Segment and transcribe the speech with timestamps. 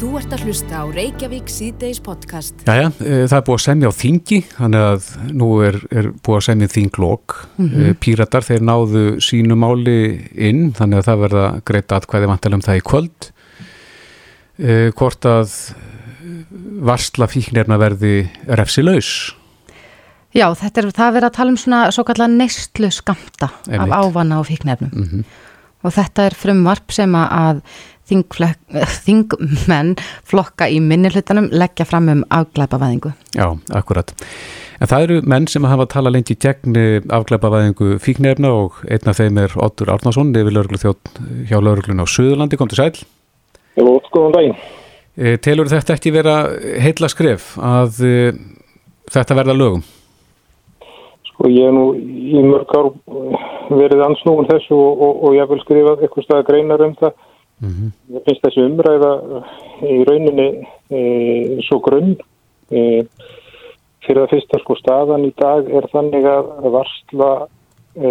[0.00, 2.62] Þú ert að hlusta á Reykjavík síðdeis podcast.
[2.64, 6.38] Jæja, e, það er búið að semja á þingi, þannig að nú er, er búið
[6.38, 7.34] að semja þinglokk.
[7.58, 7.98] Mm -hmm.
[8.00, 9.98] Píratar, þeir náðu sínu máli
[10.32, 13.28] inn, þannig að það verða greitt atkvæði vantalum það í kvöld.
[14.56, 15.52] E, hvort að
[16.80, 19.36] varsla fíknirna verði refsilaus?
[20.32, 24.40] Já, þetta er það verið að tala um svona svo kallar neistlu skamta af ávana
[24.40, 24.92] og fíknirnum.
[24.94, 25.24] Mm -hmm.
[25.84, 27.60] Og þetta er frumvarp sem að
[28.10, 29.94] þingmenn
[30.28, 33.14] flokka í minnilhutanum leggja fram um afglæpavæðingu.
[33.36, 34.14] Já, akkurat.
[34.80, 36.76] En það eru menn sem hafa talað lengi gegn
[37.12, 42.06] afglæpavæðingu fíknefna og einn af þeim er Ottur Árnason, nefnir lauruglu þjótt hjá lauruglun á
[42.08, 43.02] Suðurlandi, kom til sæl.
[43.76, 44.56] Jó, skoðan daginn.
[45.20, 46.36] E, telur þetta ekki vera
[46.80, 48.14] heila skref að e,
[49.12, 49.82] þetta verða lögum?
[51.28, 52.92] Sko ég hef nú í mörg ár
[53.70, 57.18] verið ansnúin þessu og, og, og ég hef vel skrifað eitthvað stað greinar um það
[57.60, 57.90] Mm -hmm.
[58.14, 59.12] Ég finnst þessi umræða
[59.84, 60.48] í rauninni
[60.90, 61.00] e,
[61.68, 62.16] svo grunn.
[62.70, 63.04] E,
[64.04, 67.30] fyrir að fyrsta sko staðan í dag er þannig að varsla
[67.96, 68.08] e,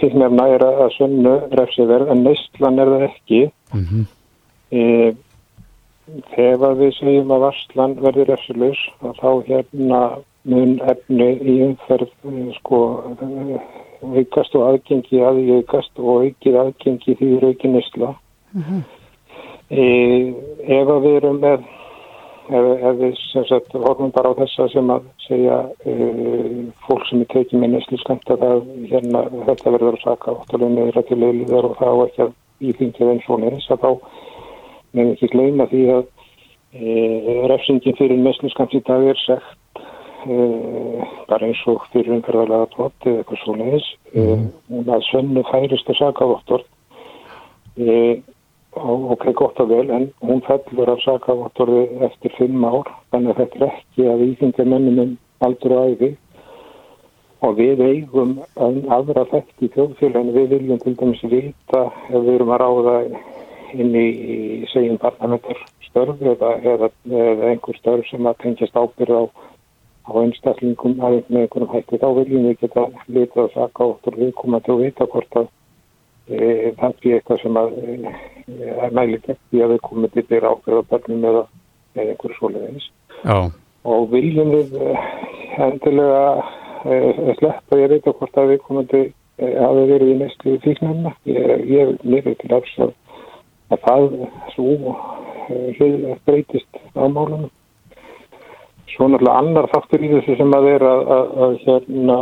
[0.00, 3.40] fylgnefna er að sönnu refsiverð en neistlan er það ekki.
[3.74, 4.04] Mm -hmm.
[6.34, 10.00] Þegar við segjum að varslan verður refsilus þá hérna
[10.48, 12.12] mun efni í umferð
[12.60, 12.78] sko
[14.02, 18.14] aukast og aðgengi aðeigast og aukið aðgengi því rauki neistla.
[18.54, 18.82] Mm -hmm.
[19.68, 19.82] e,
[20.78, 21.64] ef við erum með
[22.48, 25.92] ef, ef við sem sagt horfum bara á þessa sem að segja e,
[26.86, 30.76] fólk sem er tekið með neslu skemmt að það, hérna, þetta verður að saka óttalega
[30.76, 32.32] meðra til eiliðar og þá ekki að
[32.70, 33.90] íþyngja eins og neins að þá
[34.92, 36.04] nefnir ekki gleyna því að
[36.72, 36.88] e,
[37.52, 39.84] refsingin fyrir neslu skemmt í dag er segt
[41.28, 44.88] bara eins og fyrir umferðarlega tótt eða eitthvað svo neins mm.
[44.90, 46.64] að sönnu færist að saka óttor
[48.78, 53.58] ok, gott og vel, en hún fellur af sakavottorði eftir fimm ár, þannig að þetta
[53.58, 56.10] er ekki að íþingja mennum aldur og æfi
[57.46, 62.54] og við eigum aðra þekkt í þjóðfélaginu, við viljum til dæmis vita ef við erum
[62.54, 62.94] að ráða
[63.78, 64.06] inn í,
[64.72, 69.22] segjum parlamentar störf eða, eða, eða einhver störf sem að tengjast ábyrð á,
[70.08, 74.84] á einstaklingum að einhverjum hætti, þá viljum við geta litað sakavottor við koma til að
[74.86, 75.50] vita hvort að
[76.28, 80.84] það er eitthvað sem að er næli gegn því að við komum til þeirra ákveða
[80.92, 81.44] börnum eða,
[81.98, 82.88] einhverju svoleiðis.
[83.88, 84.74] Og viljum við
[85.56, 86.24] hendilega
[86.84, 86.98] e,
[87.40, 89.04] sleppa ég veit að hvort að við komum til
[89.38, 92.92] að við verðum í næstu fíknarna ég, ég mér er til alls að,
[93.72, 94.08] að það
[94.54, 94.96] svo
[95.78, 97.48] hlið breytist á málunum.
[98.92, 102.18] Svo náttúrulega annar þáttur í þessu sem að vera að, hérna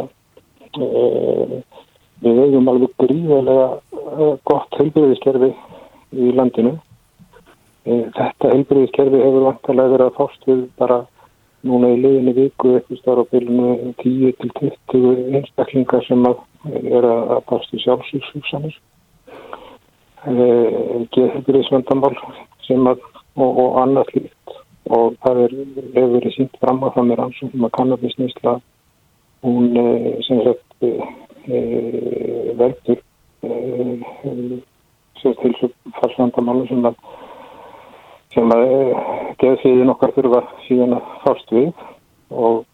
[2.25, 5.51] við eigum alveg gríðarlega eh, gott heilbyrðiskerfi
[6.17, 6.77] í landinu.
[7.87, 11.03] Eh, þetta heilbyrðiskerfi hefur vantarlega verið að fást við bara
[11.67, 16.45] núna í liðinni viku eitthvað starf á byrjunu 10-20 einstaklingar sem að
[16.83, 18.79] er að fást í sjálfsvíkshugsanir.
[20.27, 22.15] Eh, Geðheilbyrðisvendamál
[22.67, 23.05] sem að
[23.37, 24.57] og, og annað líkt
[24.87, 25.55] og það er,
[25.97, 28.55] hefur verið sínt fram á það með rannsóknum að kannabisnýsla
[29.47, 29.67] hún
[30.27, 30.87] sem sagt
[31.47, 33.01] veldur
[33.47, 34.63] eh,
[35.23, 35.71] til
[36.01, 36.97] farsvandamálu sem að
[38.35, 39.05] sem að eh,
[39.43, 41.71] geðsviðin okkar þurfa síðan að fást við
[42.31, 42.65] og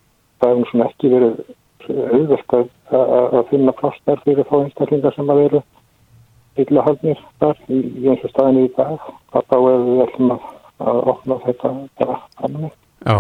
[0.41, 1.43] það hefur svona ekki verið
[1.83, 5.63] auðvöld að, að finna plástar fyrir þá einstaklingar sem að veru
[6.63, 10.51] illa haldnir þar í eins og staðinu í dag að þá hefur við ætlum að,
[10.83, 12.77] að opna þetta bara annað.
[13.03, 13.17] Já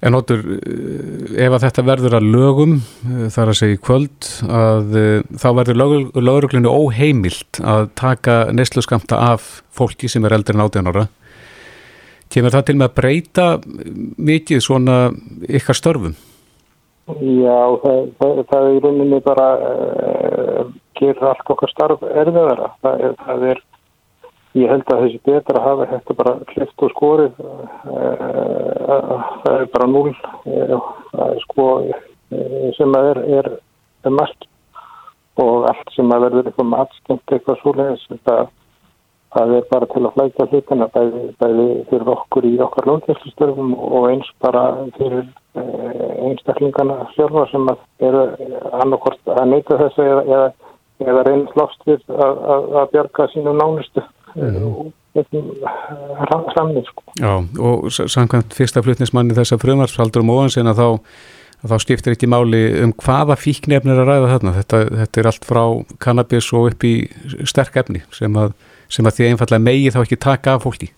[0.00, 2.74] En óttur, eh, ef að þetta verður að lögum,
[3.04, 5.80] eh, þar að segja kvöld, að eh, þá verður
[6.16, 11.08] lögurglunni óheimilt að taka neysluskamta af fólki sem er eldri en 18 ára.
[12.32, 13.46] Kemur það til með að breyta
[14.16, 14.96] mikið svona
[15.50, 16.16] ykkar störfum?
[17.10, 20.60] Já, það, það, það er í rauninni bara uh,
[20.94, 22.68] gera allt okkar starf erfiðara.
[22.86, 23.62] Það það er
[24.58, 27.36] Ég held að þessi betra hafa þetta bara klift og skorið,
[27.86, 30.10] það er bara núl,
[30.50, 30.72] er
[31.44, 31.66] sko
[32.74, 33.50] sem að er, er,
[34.06, 34.48] er margt.
[35.40, 38.02] Og allt sem að verður eitthvað matstengt eitthvað svoleiðis,
[39.30, 44.08] það er bara til að flæta hlutina, bæði, bæði fyrir okkur í okkar lóðgjastustörfum og
[44.10, 44.64] eins bara
[44.98, 45.28] fyrir
[46.26, 48.24] einstaklingana sjálfa sem að eru
[48.82, 50.72] annarkort að neyta þessu eða, eða,
[51.06, 54.04] eða reynast lost við að, að, að bjarga sínum nánustu
[56.54, 57.02] samni sko.
[57.18, 61.00] Já og samkvæmt fyrsta flutnismanni þess að frumvarsfaldur um óhansina þá,
[61.66, 64.54] þá skiptir ekki máli um hvaða fíknefnir að ræða þarna.
[64.60, 65.64] Þetta, þetta er allt frá
[65.98, 66.94] kannabis og upp í
[67.48, 68.54] sterk efni sem að,
[68.88, 70.92] sem að því einfallega megi þá ekki taka af fólki.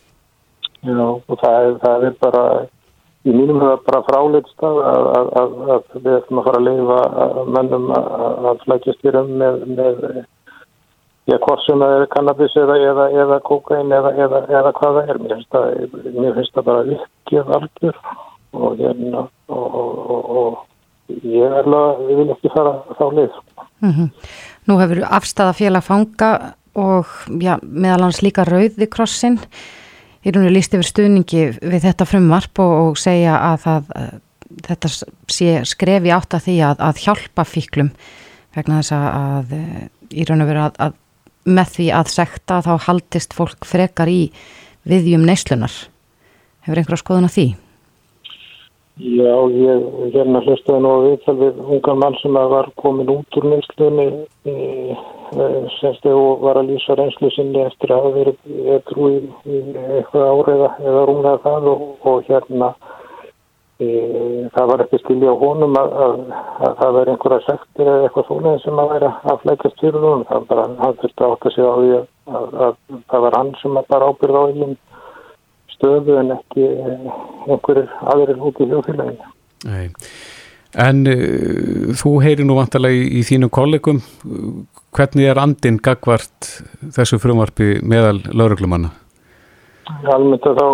[0.83, 2.45] Já, og það er, það er bara,
[3.23, 7.01] í mínum það bara fráleitst að, að, að, að við ætlum að fara að leifa
[7.57, 10.01] mennum að flækjast í raun með, með
[11.31, 14.13] já, hvort sem það er kannabis eða, eða, eða kokain eða,
[14.49, 15.23] eða hvað það er.
[15.23, 18.01] Mér finnst það, bara vikið algjör
[18.53, 21.69] og hérna, og, og, og ég er
[22.09, 23.39] ég vil ekki fara þá leið.
[23.83, 24.11] Mm -hmm.
[24.69, 29.39] Nú hefur afstæða félag fanga og já, meðal hans líka rauði krossin
[30.23, 33.83] í rauninu líst yfir stuðningi við þetta frumvarp og, og segja að það,
[34.69, 34.89] þetta
[35.29, 37.91] sé skrefi átt að því að, að hjálpa fíklum
[38.55, 39.83] vegna þess að uh,
[40.13, 40.99] í rauninu verið að, að
[41.45, 44.31] með því að sekta þá haldist fólk frekar í
[44.89, 45.75] viðjum neyslunar.
[46.63, 47.47] Hefur einhverja skoðun að því?
[49.03, 53.47] Já, ég hérna hlustaði nú að viðtal við ungan mann sem var komin út úr
[53.49, 54.05] neyslunni
[55.79, 59.15] semst og var að lýsa reynslu sinni eftir að hafa verið trúi
[59.49, 59.63] í
[59.97, 62.69] eitthvað áriða eða rúnað það og, og hérna
[63.81, 66.17] það var ekki stilja á honum að, að,
[66.67, 70.25] að það veri einhverja sektir eða eitthvað þúlega sem að vera að flækast fyrir hún,
[70.29, 72.77] það var bara hann þurfti átt að segja á því að, að
[73.13, 74.77] það var hann sem bara ábyrða á einum
[75.73, 77.11] stöðu en ekki eh,
[77.49, 79.31] einhverjir aðrir út í hljóðfélaginu.
[79.67, 79.91] Nei,
[80.87, 84.03] en uh, þú heyri nú vantarlega í, í þínum kollegum,
[84.95, 86.53] hvernig er andin gagvart
[86.95, 88.93] þessu frumarpi meðal lauruglumanna?
[90.13, 90.67] Almennt að þá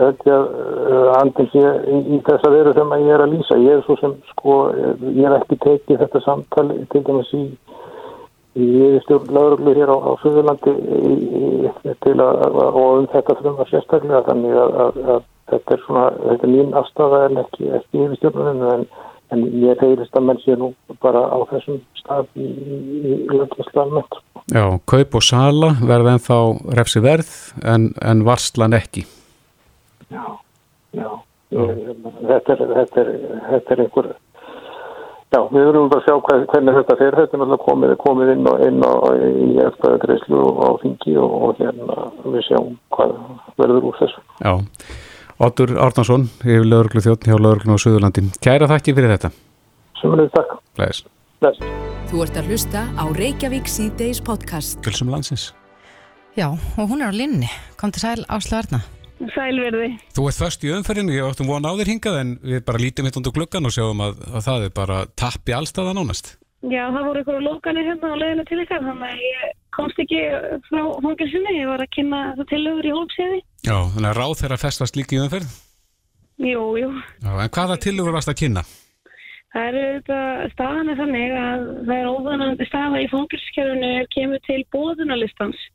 [0.00, 0.54] held ég
[0.94, 3.60] að andin sé í, í þess að veru sem ég er að lýsa.
[3.62, 4.56] Ég er svo sem sko,
[5.04, 7.44] ég er ekki tekið þetta samtali til dæmis í
[8.54, 8.66] í
[9.02, 10.74] stjórn lauruglu hér á, á Suðurlandi
[12.06, 16.46] til að, og um þetta frumar sérstaklega þannig að, að, að þetta er svona, þetta
[16.46, 18.86] er mín afstafa en ekki, ekki yfir stjórnuninu en,
[19.34, 20.72] en ég heyrist að menn sé nú
[21.04, 24.18] bara á þessum stað í, í lögjarslanmet.
[24.54, 26.38] Já, kaup og sala verða en þá
[26.78, 27.32] refsi verð
[27.64, 29.06] en, en varslan ekki.
[30.12, 30.24] Já,
[30.94, 31.08] já,
[31.56, 31.80] ég,
[32.28, 33.16] þetta er, þetta er,
[33.50, 34.14] þetta er einhver
[35.34, 37.14] Já, við verðum bara að sjá hvað, hvernig þetta fer.
[37.18, 41.32] Þetta er náttúrulega komið, komið inn, og, inn og, í eftir greiðslu á þingi og,
[41.48, 43.16] og hérna við sjáum hvað
[43.58, 44.22] verður úr þessu.
[44.44, 44.52] Já,
[45.42, 48.28] Otur Árnarsson, yfir lögurglu þjóttn hjá lögurglun á Suðurlandin.
[48.38, 49.32] Kæra þakki fyrir þetta.
[49.98, 50.52] Sumulegð takk.
[50.78, 51.00] Læs.
[51.42, 51.58] Læs.
[52.06, 54.78] Þú ert að hlusta á Reykjavík C-Days podcast.
[54.86, 55.48] Gulsum landsins.
[56.38, 57.50] Já, og hún er á linni.
[57.80, 58.84] Kom til sæl Áslu Arna.
[59.34, 59.90] Sælverði.
[60.14, 63.10] Þú ert först í umferðinu, ég áttum von á þér hingað en við bara lítum
[63.10, 66.36] hitt undir gluggan og sjáum að, að það er bara tappi allstaða nánast.
[66.62, 70.22] Já, það voru einhverju lókanir hérna á leiðinu til ykkar, þannig að ég komst ekki
[70.68, 73.42] frá hóngelsinni, ég var að kynna það tilögur í hólpsíði.
[73.66, 75.60] Já, þannig að ráð þeirra festast líka í umferð?
[76.42, 76.88] Jú, jú.
[77.22, 78.64] Já, en hvaða tilögur varst að kynna?
[79.54, 80.20] Það eru þetta,
[80.56, 85.68] staðan er þannig að það er óðanandi staða í hóngelskerfinu kemur til bóðunarlistans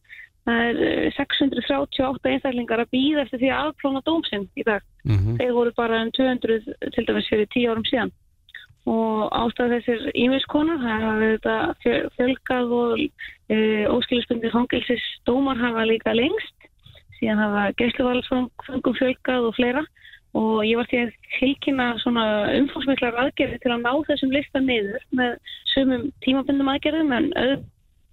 [0.49, 4.85] Það er 638 eh, einstaklingar að býða eftir því að afplóna dómsinn í dag.
[5.05, 5.37] Mm -hmm.
[5.37, 6.59] Þeir voru bara um 200
[6.95, 8.11] til dæmis fyrir 10 árum síðan.
[8.89, 11.55] Og ástæða þessir ímiðskonar, það hafa þetta
[12.15, 13.01] fjölgað og
[13.53, 13.57] e,
[13.91, 16.69] óskilisbundir hangelsis dómar hafa líka lengst.
[17.19, 19.83] Síðan hafa gæsluvaldsfangum fjölgað og fleira.
[20.37, 25.05] Og ég var því að hilkina svona umfóksmiklar aðgerði til að ná þessum lista niður
[25.17, 25.35] með
[25.73, 27.57] sumum tímabundum aðgerðum en öll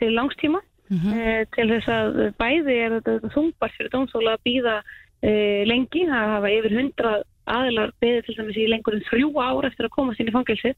[0.01, 0.61] til langstíma.
[0.89, 1.15] Mm -hmm.
[1.15, 4.77] e, til þess að bæði er þetta þungbart fyrir dómsóla að býða
[5.23, 7.15] e, lengi, það hafa yfir hundra
[7.47, 10.75] aðilar beðið til dæmis í lengur en þrjú ára eftir að komast inn í fangilsið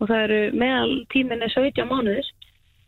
[0.00, 2.28] og það eru meðal tíminni 17 mánuðis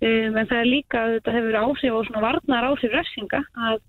[0.00, 3.80] e, en það er líka, þetta hefur áhrif og svona varnar áhrif refsinga að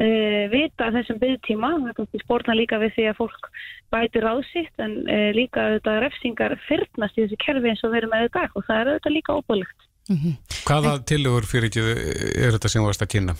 [0.00, 3.48] vita þessum byggtíma, það spórna líka við því að fólk
[3.92, 4.96] bætir ásitt en
[5.36, 8.92] líka þetta refsingar fyrtnast í þessu kerfi eins og verið með þetta og það er
[8.94, 9.88] þetta líka óbúlegt.
[10.08, 10.36] Mm -hmm.
[10.64, 11.84] Hvaða tilugur fyrir ekki
[12.46, 13.34] er þetta sem varst að kynna?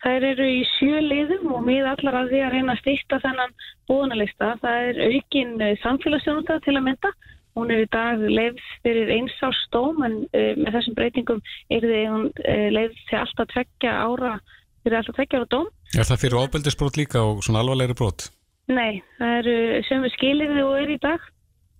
[0.00, 3.50] Það eru í sjö liðum og við allar að því að reyna að stýtta þennan
[3.90, 4.54] búinalista.
[4.62, 7.10] Það er aukin eh, samfélagsjónunda til að mynda.
[7.58, 11.40] Hún er í dag leifð fyrir einsárstóm en uh, með þessum breytingum
[11.74, 14.36] er þið uh, leifð til alltaf tveggja ára
[14.84, 15.66] fyrir alltaf tveggja ára dóm.
[15.98, 18.28] Er það fyrir ábeldisbrót líka og svona alvarlegri brót?
[18.70, 19.56] Nei, það eru
[19.88, 21.26] sömu skilir og er í dag.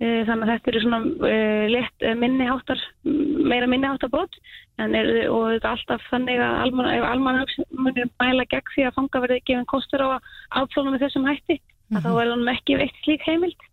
[0.01, 4.39] Eh, þannig að þetta eru svona uh, létt uh, minniháttar, meira minniháttar brot
[4.81, 9.69] er, og þetta er alltaf þannig að almanhagsmunir mæla gegn því að fanga verði gefin
[9.69, 10.31] kostur á að
[10.63, 11.99] áflóna með þessum hætti mm -hmm.
[11.99, 12.17] að þá mhm.
[12.17, 13.67] verður hann ekki veitt slík heimild.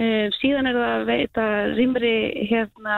[0.00, 1.44] Uh, síðan er það veita
[1.76, 2.14] rýmri
[2.48, 2.96] hérna,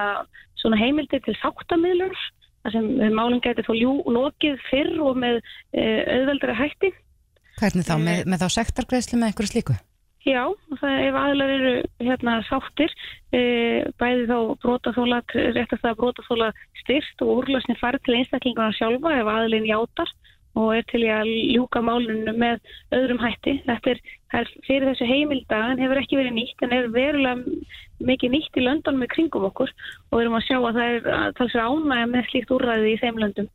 [0.62, 2.14] svona heimildi til þáttamilur
[2.62, 2.86] þar sem
[3.18, 3.74] málinn gæti þó
[4.06, 5.42] lókið fyrr og með
[5.74, 6.94] auðveldra hætti.
[7.58, 7.94] Hvernig þá?
[7.98, 9.78] Með, með þá sektargreðslu með einhverju slíku?
[10.26, 10.42] Já,
[10.80, 12.92] það, ef aðlar eru hérna sáttir,
[13.30, 13.40] e,
[14.00, 15.20] bæði þá brótaþóla,
[15.54, 16.48] réttast að brótaþóla
[16.80, 20.10] styrst og úrlösni farið til einstaklingunar sjálfa ef aðlinn játar
[20.58, 22.58] og er til að ljúka málunum með
[22.96, 23.54] öðrum hætti.
[23.68, 24.00] Þetta er,
[24.40, 29.04] er fyrir þessu heimildagan hefur ekki verið nýtt en er verulega mikið nýtt í löndunum
[29.04, 32.56] með kringum okkur og við erum að sjá að það er talsið ánægja með slíkt
[32.56, 33.48] úrræði í þeim löndum.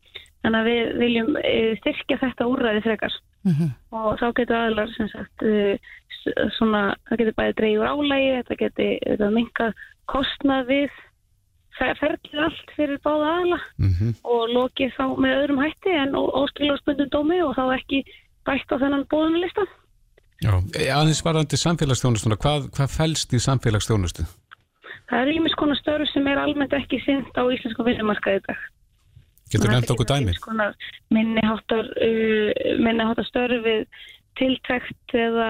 [0.46, 3.70] Þannig að við viljum eh, styrkja þetta úrræði frekar mm -hmm.
[3.92, 5.80] og þá getur aðlar sem sagt eh,
[6.58, 9.74] svona, það getur bæðið dreyjur álægi, þetta getur minkað
[10.12, 10.90] kostnað við
[11.80, 14.12] ferðið allt fyrir báða aðla mm -hmm.
[14.24, 18.04] og lokið þá með öðrum hætti en óskiljóðspundum dómi og þá ekki
[18.46, 19.66] bætt á þennan bóðunlista.
[20.42, 24.26] Já, e, aðeins varandi samfélagsstjónustuna, hvað, hvað fælst í samfélagsstjónustu?
[25.10, 28.60] Það er ímis konar störf sem er almennt ekki synd á íslensku vinnumarkaði dag.
[29.52, 30.34] Getur nefnt okkur dæmi?
[31.12, 33.86] Minniháttar uh, störfið
[34.40, 35.48] tiltækt eða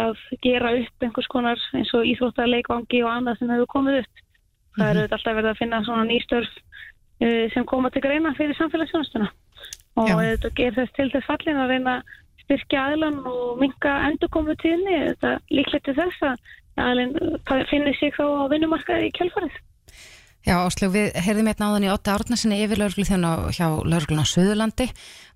[0.00, 4.24] að gera upp einhvers konar eins og íþróttarleikvangi og annað sem hefur komið upp.
[4.78, 5.14] Það eru mhm.
[5.16, 9.30] alltaf verið að finna svona nýstörf uh, sem koma til greina fyrir samfélagsjónastuna
[10.00, 11.96] og þetta ger þess til þess fallin að reyna
[12.44, 15.00] styrkja aðlan og minga endurkomu tíðni.
[15.10, 17.16] Þetta líklegt til þess að aðlinn
[17.70, 19.58] finnir sig þá á vinnumarkaði í kjálfarið
[20.46, 24.86] Já, Áslug, við heyrðum einna áðan í 8 árnasinni yfir lauruglu þjóna hjá laurugluna Suðurlandi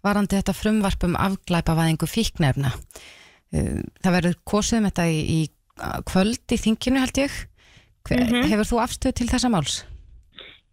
[0.05, 5.41] varandi þetta frumvarpum afglæpavæðingu fíknefna uh, það verður kosum þetta í, í
[6.09, 7.43] kvöld í þinginu held ég
[8.09, 8.49] Hver, mm -hmm.
[8.53, 9.75] Hefur þú afstöð til þessa máls?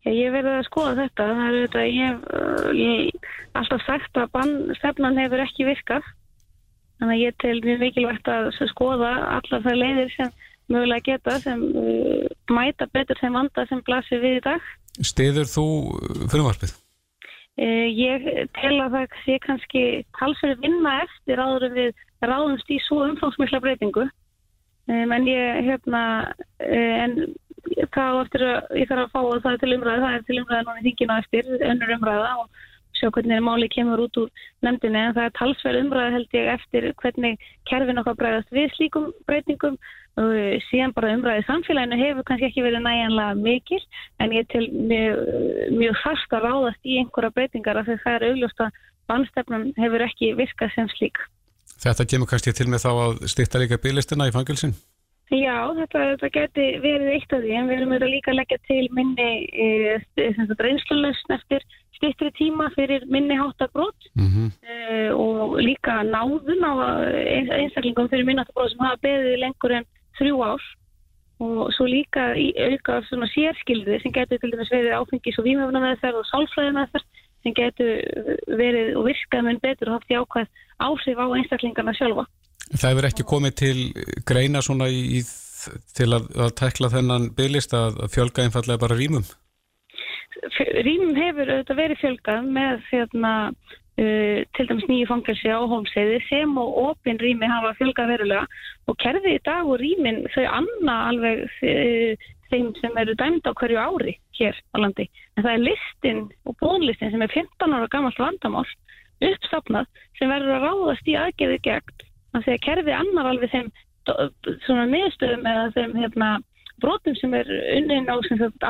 [0.03, 1.27] Já, ég verði að skoða þetta.
[1.37, 6.09] Það er þetta, ég hef uh, alltaf sagt að bannstefnan hefur ekki virkað.
[6.99, 10.33] Þannig að ég tel mjög mikilvægt að skoða allar þær leiðir sem
[10.71, 14.71] mögulega geta sem uh, mæta betur þeim vanda sem blasir við í dag.
[14.99, 16.77] Stiður þú uh, fyrirvarpið?
[17.59, 18.25] Uh, ég
[18.57, 19.85] tel að það sé kannski
[20.19, 24.07] halsverið vinna eftir áður við ráðumst í svo umfangsmikla breytingu
[24.89, 26.01] Um, en ég, hérna,
[26.59, 27.13] uh, en
[27.93, 30.81] það eftir að ég þarf að fá það til umræðu, það er til umræðu núna
[30.81, 32.63] í þingina eftir, önnur umræða og
[33.01, 34.29] sjá hvernig máli kemur út úr
[34.65, 39.09] nefndinni, en það er talsverð umræðu held ég eftir hvernig kerfin okkar bregðast við slíkum
[39.29, 39.79] breytingum
[40.21, 40.31] og
[40.67, 43.81] síðan bara umræðið samfélaginu hefur kannski ekki verið næjanlega mikil,
[44.19, 45.21] en ég til mjög,
[45.79, 48.81] mjög fast að ráðast í einhverja breytingar af því það er augljóst að
[49.11, 51.21] bannstefnum hefur ekki virkað sem slík.
[51.81, 54.75] Þetta kemur kannski til með þá að styrta líka byglistina í fangilsin?
[55.31, 58.57] Já, þetta, þetta geti verið eitt af því en við erum auðvitað líka að leggja
[58.67, 59.67] til minni e,
[60.59, 61.63] reynslulösn eftir
[61.95, 64.49] styrtri tíma fyrir minni háttabrót mm -hmm.
[64.67, 66.73] e, og líka náðun á
[67.55, 69.87] einstaklingum fyrir minni háttabrót sem hafa beðið lengur en
[70.19, 70.63] þrjú ár
[71.39, 75.79] og svo líka í auka svona sérskildi sem getur til dæmis verið áfengis og výmjöfna
[75.79, 77.07] meðferð og sálfræði meðferð
[77.43, 78.03] sem getur
[78.61, 80.47] verið og virkað mun betur og haft í ákvæð
[80.85, 82.25] áhrif á einstaklingarna sjálfa.
[82.71, 83.77] Það hefur ekki komið til
[84.27, 85.21] greina svona í,
[85.97, 89.25] til að, að tekla þennan bygglist að fjölga einfallega bara rýmum?
[90.87, 96.53] Rýmum hefur auðvitað verið fjölgað með þérna uh, til dæmis nýju fangelsi á hómseiði sem
[96.61, 98.45] og opin rými hafa fjölgað verulega
[98.87, 103.51] og kerfið í dag og rýmin þau anna alveg uh, þeim sem eru dæmd á
[103.51, 105.09] hverju ári hér á landi.
[105.35, 108.67] En það er listin og bónlistin sem er 15 ára gammalt vandamál
[109.21, 113.69] uppstafnað sem verður að ráðast í aðgerði gegn að því að kerfi annar alveg þeim
[114.65, 116.29] svona meðstöðum eða þeim hérna,
[116.81, 118.17] brotum sem er unnin á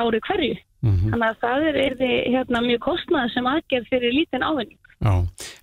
[0.02, 0.56] ári hverju.
[0.82, 1.10] Mm -hmm.
[1.12, 4.78] Þannig að það er, er því, hérna, mjög kostnað sem aðgerð fyrir lítinn ávinning.
[5.02, 5.14] Já,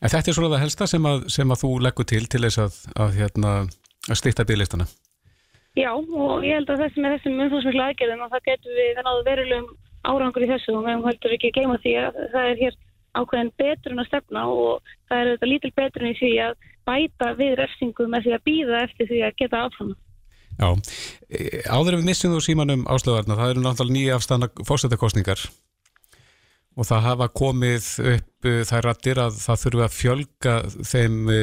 [0.01, 2.60] en þetta er svona það helsta sem að, sem að þú leggur til til þess
[2.60, 3.51] að, að, hérna,
[4.10, 4.88] að stýtta bygglistana?
[5.77, 9.24] Já, og ég held að þessum er þessum umfóðsmiklu aðgerðum og það getur við náðu
[9.27, 9.70] verulegum
[10.10, 12.75] árangur í þessu og við höldum ekki að geima því að það er hér
[13.20, 16.53] ákveðin betrun að stefna og það er þetta lítil betrun í því að
[16.89, 19.96] bæta við refsingu með því að býða eftir því að geta áfram.
[20.60, 20.69] Já,
[21.31, 25.46] e, áður við missum þú símanum áslöðarna, það eru náttúrulega nýja afstanna fórsættakostningar
[26.79, 30.55] og það hafa komið upp e, þær rættir að það þurfa að fjölga
[30.91, 31.39] þeim e,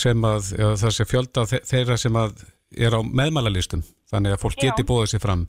[0.00, 2.44] sem að, já, það sé fjölda þeirra sem að
[2.76, 5.46] er á meðmælalistum, þannig að fólk geti bóðið sér fram.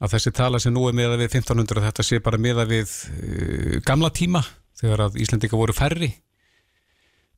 [0.00, 3.74] Að þessi tala sem nú er meða við 1500 þetta sé bara meða við uh,
[3.84, 4.40] gamla tíma
[4.80, 6.08] þegar að Íslandika voru færri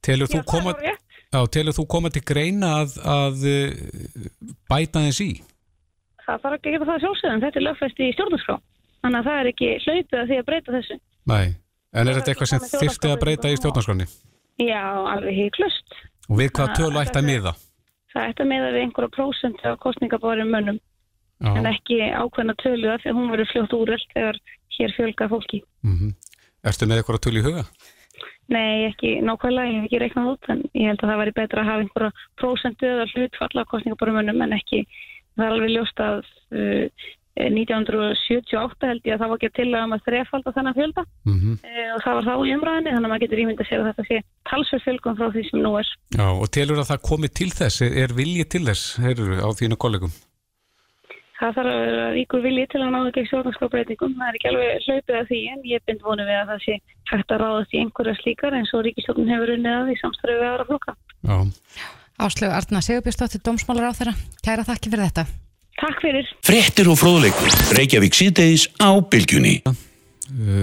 [0.06, 4.28] telur þú koma já, telur þú koma til greina að, að uh,
[4.71, 5.32] bæta þess í
[6.26, 8.56] það þarf ekki að geta það sjálfsögðan þetta er lögfæst í stjórnarskrá
[9.02, 11.00] þannig að það er ekki hlaupið að því að breyta þessu
[11.32, 11.47] Nei,
[11.94, 14.09] en er þetta eitthvað sem þyrfti að breyta í stjórnarskráni?
[14.62, 17.52] Já, alveg heiklust og við hvað tölu ætti að miða?
[18.12, 20.80] Það ætti að miða við einhverja prósent af kostningabárum mönnum
[21.42, 21.54] Já.
[21.59, 24.38] en ekki ákveðna tölu af því að hún verður fljótt úrreld þegar
[24.76, 25.62] hér fjölga fólki.
[25.82, 26.12] Mm -hmm.
[26.71, 27.64] Erstu með eitthvað tölu í huga?
[28.52, 31.62] Nei, ekki nákvæmlega, ég hef ekki reiknað út en ég held að það væri betra
[31.62, 34.85] að hafa einhverja prósentu eða hlutfalla kostningabárumönnum en ekki,
[35.37, 39.87] það er alveg ljóst að uh, 1978 held ég að það var ekki til að
[39.88, 41.54] maður þrefald á þennan fjölda Mm -hmm.
[41.94, 44.16] og það var þá í umræðinni þannig að maður getur ímyndið sér að þetta sé
[44.50, 45.88] talsverð fjölgun frá því sem nú er.
[46.18, 49.76] Já, og telur að það komi til þess, er viljið til þess, heyrur, á þínu
[49.78, 50.12] kollegum?
[51.42, 54.12] Það þarf að vera ríkur vilji til að ná ekki stjórnarskapbreytingum.
[54.14, 56.76] Það er ekki alveg hlaupið að því en ég bind vonu við að það sé
[57.11, 60.50] hægt að ráðast í einhverja slíkar eins og ríkistofnun hefur unnið að því samstarfið við
[60.52, 60.94] aðra flokka.
[61.26, 61.37] Já.
[62.22, 64.14] Áslögu Arna Sigurbjörnsdóttir, dómsmálar á þeirra.
[64.46, 65.26] Kæra þakki fyrir þetta.
[65.82, 66.32] Takk fyrir.
[66.46, 67.56] Frettir og fróðleikur.
[67.75, 69.56] Reykjavík síðdeis á bylgjunni.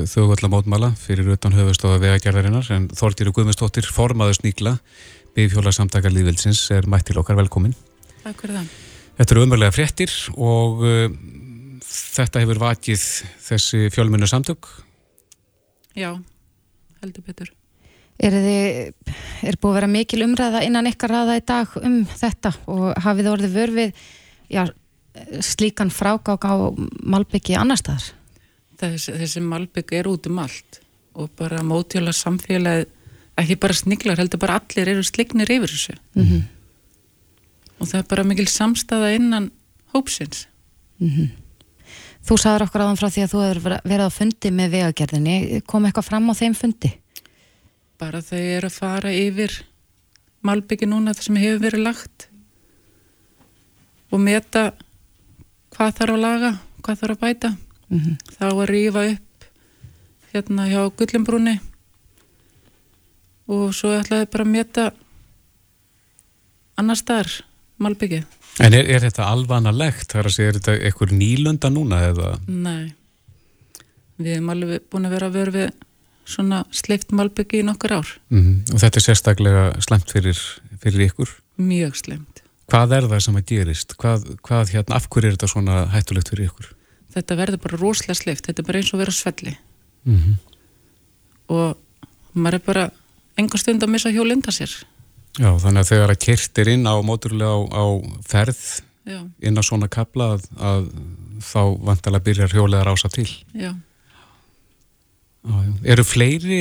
[0.08, 4.78] Þjóðvalla mótmæla fyrir utan höfustofa vegagerðarinnar en Þorgir Guðmundsdóttir, formaður sníkla,
[5.36, 7.76] byggfjóla samtaka líðvilsins er mættil okkar velkomin.
[8.24, 8.89] Takk fyrir það.
[9.20, 11.10] Þetta eru umverlega fréttir og uh,
[11.84, 13.06] þetta hefur vakið
[13.44, 14.70] þessi fjölmennu samtök.
[15.98, 16.14] Já,
[17.04, 17.50] heldur betur.
[18.20, 19.12] Er, þið,
[19.48, 23.26] er búið að vera mikil umræða innan ykkar ræða í dag um þetta og hafið
[23.26, 24.02] þið orðið vörfið
[24.52, 24.64] já,
[25.44, 26.56] slíkan frágák á
[27.04, 28.10] Malbyggi annar staðar?
[28.80, 30.80] Þessi, þessi Malbygg er út um allt
[31.20, 32.92] og bara mótjóla samfélagið,
[33.40, 35.96] ekki bara sniglar, heldur bara allir eru slignir yfir þessu.
[36.16, 36.48] Mm -hmm.
[37.80, 39.52] Og það er bara mikil samstæða innan
[39.94, 40.48] hópsins.
[41.00, 41.30] Mm -hmm.
[42.28, 45.62] Þú sagður okkur áðan frá því að þú hefur verið á fundi með vegagerðinni.
[45.66, 46.92] Kom eitthvað fram á þeim fundi?
[47.98, 49.64] Bara þau eru að fara yfir
[50.42, 52.30] Malbyggi núna það sem hefur verið lagt
[54.10, 54.72] og meta
[55.76, 57.50] hvað þarf að laga, hvað þarf að bæta.
[57.90, 58.16] Mm -hmm.
[58.38, 59.46] Þá að rýfa upp
[60.34, 61.60] hérna hjá Gullimbrúni
[63.50, 64.92] og svo ætlaði bara að meta
[66.78, 67.44] annar staðar
[67.80, 68.24] Malbyggið.
[68.60, 70.10] En er, er þetta alvanalegt?
[70.12, 72.32] Það er að segja, er þetta eitthvað nýlunda núna eða?
[72.48, 72.90] Nei.
[74.20, 75.70] Við hefum alveg búin að vera að vera við
[76.30, 78.10] svona sleift Malbyggi í nokkur ár.
[78.30, 78.74] Mm -hmm.
[78.74, 80.40] Og þetta er sérstaklega slemt fyrir,
[80.84, 81.32] fyrir ykkur?
[81.58, 82.44] Mjög slemt.
[82.70, 83.96] Hvað er það sem að gerist?
[83.98, 86.68] Hvað, hvað hérna, af hverju er þetta svona hættulegt fyrir ykkur?
[87.16, 88.46] Þetta verður bara rosalega sleift.
[88.46, 89.58] Þetta er bara eins og vera svelli.
[90.06, 90.36] Mm -hmm.
[91.50, 91.78] Og
[92.34, 92.92] maður er bara
[93.38, 94.70] enga stund að missa hjól undan sér.
[95.38, 97.86] Já, þannig að þegar að kyrt er inn á móturlega á, á
[98.28, 98.64] ferð
[99.10, 99.20] Já.
[99.46, 100.88] inn á svona kapla að, að
[101.46, 103.28] þá vantalega byrjar hjólið að rása til.
[103.54, 103.72] Já.
[105.40, 105.60] Já.
[105.96, 106.58] Eru fleiri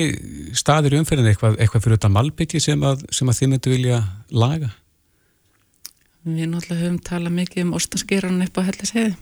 [0.57, 3.96] staðir í umferðin eitthvað, eitthvað fyrir þetta malbyggi sem að, sem að þið myndu vilja
[4.31, 4.68] laga?
[6.28, 9.16] Við náttúrulega höfum talað mikið um ostaskýrarinn upp á helliseiði.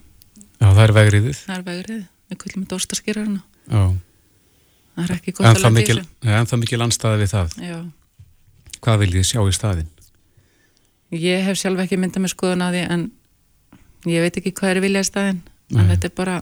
[0.56, 1.40] Já, það er vegriðið.
[1.46, 2.04] Það er vegriðið.
[2.26, 3.38] Við kullum þetta ostaskýrarinn.
[3.70, 3.82] Já.
[4.96, 6.30] Það er ekki gott En að laga í mikil, þessu.
[6.36, 7.56] en það mikil anstæði við það.
[7.64, 7.78] Já.
[8.84, 9.88] Hvað viljið þið sjá í staðin?
[11.16, 13.04] Ég hef sjálf ekki myndað með skoðun að því en
[14.10, 15.40] ég veit ekki hvað er viljað í staðin.
[15.72, 15.88] En Nei.
[15.92, 16.36] þetta er bara,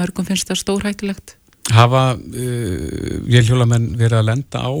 [0.00, 1.36] mörgum finnst það stórhættulegt.
[1.70, 4.72] Hafa uh, vélhjólamenn verið að lenda á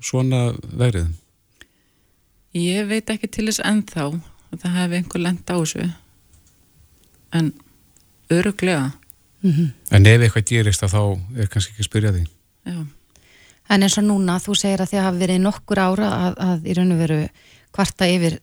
[0.00, 0.42] svona
[0.78, 1.16] vegriðum?
[2.58, 5.88] Ég veit ekki til þess ennþá að það hefði einhver lent á þessu.
[7.36, 7.52] En
[8.32, 8.92] öruglega,
[9.38, 11.02] Mm En ef eitthvað gerist að þá
[11.38, 12.22] er kannski ekki að spyrja því.
[12.66, 12.86] já.
[13.68, 16.76] En eins og núna, þú segir að þið hafi verið nokkur ára að, að í
[16.78, 17.18] raun og veru
[17.76, 18.38] kvarta yfir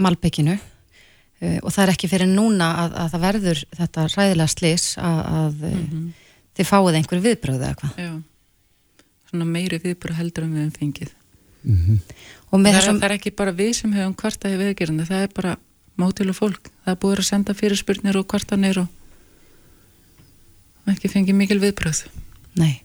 [0.00, 4.90] Malbygginu uh, og það er ekki fyrir núna að, að það verður þetta ræðilega slis
[5.00, 6.10] að, að mm
[6.60, 7.98] þið fáið einhver viðbröðu eða hvað.
[8.04, 8.12] Já.
[9.30, 11.12] Svona meiri viðbúru heldur en við hefum fengið.
[12.50, 15.26] Og með Það er, þessum, það er ekki bara við sem hefum kvartaði viðgerandi, það
[15.26, 15.52] er bara
[16.00, 16.72] mótilu fólk.
[16.84, 18.96] Það er búið að senda fyrirspurnir og kvartanir og
[20.80, 22.02] og ekki fengið mikil viðbröð.
[22.60, 22.82] Nei,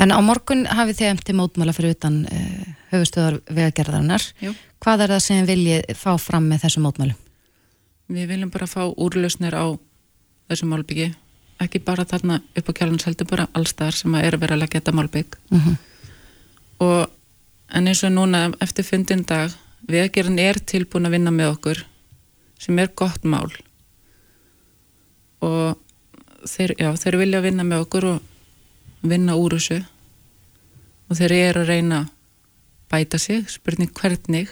[0.00, 4.24] en á morgun hafið þið emti mótmála fyrir utan uh, höfustöðar vegagerðarinnar.
[4.44, 4.54] Jú.
[4.82, 7.18] Hvað er það sem viljið fá fram með þessum mótmálum?
[8.12, 9.66] Við viljum bara fá úrlausnir á
[10.46, 11.10] þessu málbyggi,
[11.62, 14.80] ekki bara þarna upp á kjálans heldur bara allstaðar sem að er vera að leggja
[14.80, 15.38] þetta málbygg.
[15.50, 15.76] Mm
[16.76, 17.08] Og
[17.72, 19.52] en eins og núna eftir fundin dag,
[19.88, 21.82] vegagerðin er tilbúin að vinna með okkur
[22.60, 23.48] sem er gott mál
[25.44, 25.76] og
[26.48, 28.35] þeir, já, þeir vilja vinna með okkur og
[29.02, 29.82] vinna úr þessu
[31.06, 32.12] og þeir eru að reyna að
[32.90, 34.50] bæta sig, spurning hvernig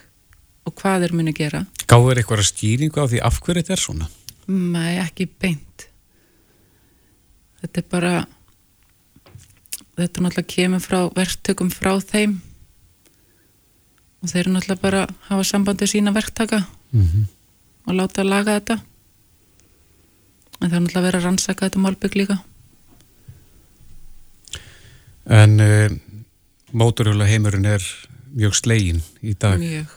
[0.67, 1.65] og hvað þeir muni gera.
[1.87, 4.09] Gáður eitthvað skýringu á því af hverju þetta er svona?
[4.47, 5.87] Nei, ekki beint.
[7.63, 8.15] Þetta er bara,
[9.97, 12.41] þetta náttúrulega kemur frá verktökum frá þeim
[14.21, 17.25] og þeir eru náttúrulega bara að hafa sambandi sína verktaka Mm -hmm.
[17.87, 18.79] og láta laga þetta.
[20.61, 22.39] En það er náttúrulega að vera að rannsaka þetta málbygg líka.
[25.25, 25.93] En uh,
[26.73, 27.85] móturhjóla heimurinn er
[28.35, 29.93] mjög slegin í dag Mjög.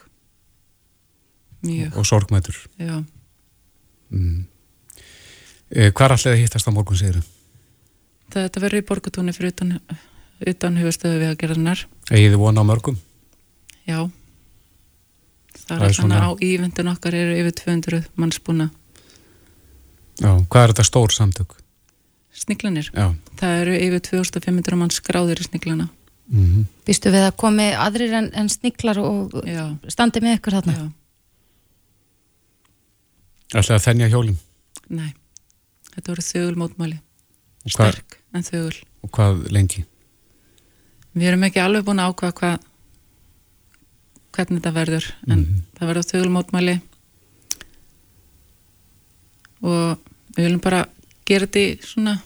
[1.67, 2.55] Mjög, og sorgmætur.
[2.79, 3.03] já.
[4.09, 4.45] Mm.
[5.75, 7.23] Uh, hvað er alltaf að hittast á morgun
[8.27, 9.77] Það, þetta verður í borgatúni fyrir utan,
[10.43, 11.83] utan höfustöðu við að gera hennar.
[12.11, 12.97] Egið þið vona á mörgum?
[13.87, 13.99] Já.
[15.55, 18.75] Það Það er svona á ívendun okkar eru yfir 200 manns búin að
[20.17, 21.55] Já, hvað er þetta stór samtök?
[22.37, 22.91] Sniglanir.
[22.93, 23.07] Já.
[23.39, 25.89] Það eru yfir 2500 mann skráðir í sniglana.
[26.29, 29.77] Mm Vistu við að komi aðrir en, en sniglar og Já.
[29.87, 30.73] standi með ykkur þarna?
[30.77, 30.85] Já.
[33.57, 34.37] Að þennja hjólum
[34.89, 35.13] Nei.
[35.95, 36.55] Þetta voru þögul
[37.75, 38.75] hvað- Sterk en þögul.
[39.03, 39.85] og hvað lengi?
[41.15, 42.59] Við erum ekki alveg búin að ákvaða hvað
[44.37, 45.45] hvernig þetta verður en
[45.79, 46.75] það verður þögul mótmæli
[49.63, 49.97] og
[50.35, 50.83] við viljum bara
[51.27, 52.17] gera þetta svona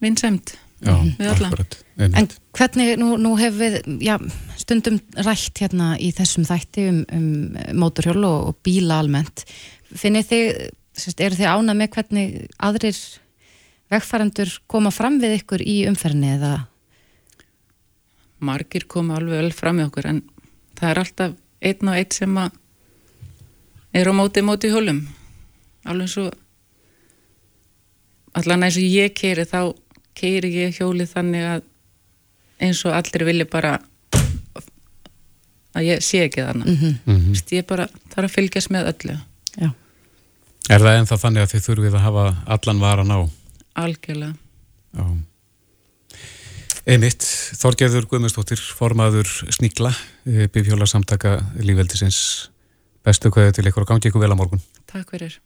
[0.00, 1.50] vinsæmt Já, við alla.
[1.50, 4.14] akkurat En hvernig, nú, nú hefur við já,
[4.56, 7.26] stundum rætt hérna í þessum þætti um, um
[7.76, 9.42] móturhjól og, og bíla almennt.
[9.92, 10.62] Finnir þið,
[10.96, 13.02] sérst, eru þið ána með hvernig aðrir
[13.92, 16.54] vegfærandur koma fram við ykkur í umferðinni eða?
[18.40, 20.20] margir koma alveg vel fram með okkur en
[20.78, 21.34] það er alltaf
[21.70, 22.56] einn og einn sem að
[24.00, 25.02] er á móti móti hjólum
[25.84, 26.30] alveg eins og
[28.38, 29.72] allan eins og ég keiri þá
[30.18, 31.64] keiri ég hjólið þannig að
[32.60, 33.78] eins og allir vilja bara
[35.70, 37.00] að ég sé ekki þannig mm.
[37.06, 37.42] -hmm.
[37.56, 39.18] ég bara þarf að fylgjast með öllu
[39.58, 39.70] Já.
[40.70, 43.18] Er það ennþá þannig að þið þurfið að hafa allan varan á?
[43.74, 44.34] algjörlega
[44.94, 45.04] Já.
[46.90, 47.22] Einmitt,
[47.60, 49.92] Þorgerður Guðmundsdóttir, formaður Sníkla,
[50.24, 52.48] bifhjóla samtaka lífveldisins.
[53.06, 54.64] Bestu kveðu til ykkur og gangi ykkur vel á morgun.
[54.90, 55.38] takk fyrir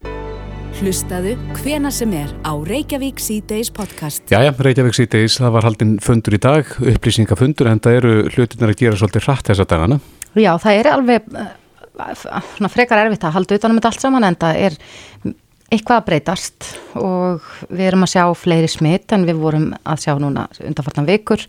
[0.75, 4.25] Hlustaðu hvena sem er á Reykjavík C-Days podcast.
[4.33, 8.81] Jæja, Reykjavík síðdeis, það var haldinn fundur í dag, upplýsingafundur, en það eru hlutinnar að
[8.81, 10.01] gera svolítið hratt þessa dagana.
[10.35, 11.53] Já, það er alveg uh,
[12.57, 14.79] svona frekar erfitt að halda utanum þetta allt saman en það er
[15.71, 20.13] eitthvað að breytast og við erum að sjá fleiri smitt en við vorum að sjá
[20.23, 21.47] núna undanfartan vikur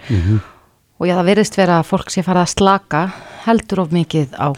[0.95, 3.03] og já, það verðist vera að fólk sé farið að slaka
[3.45, 4.53] heldur of mikið á.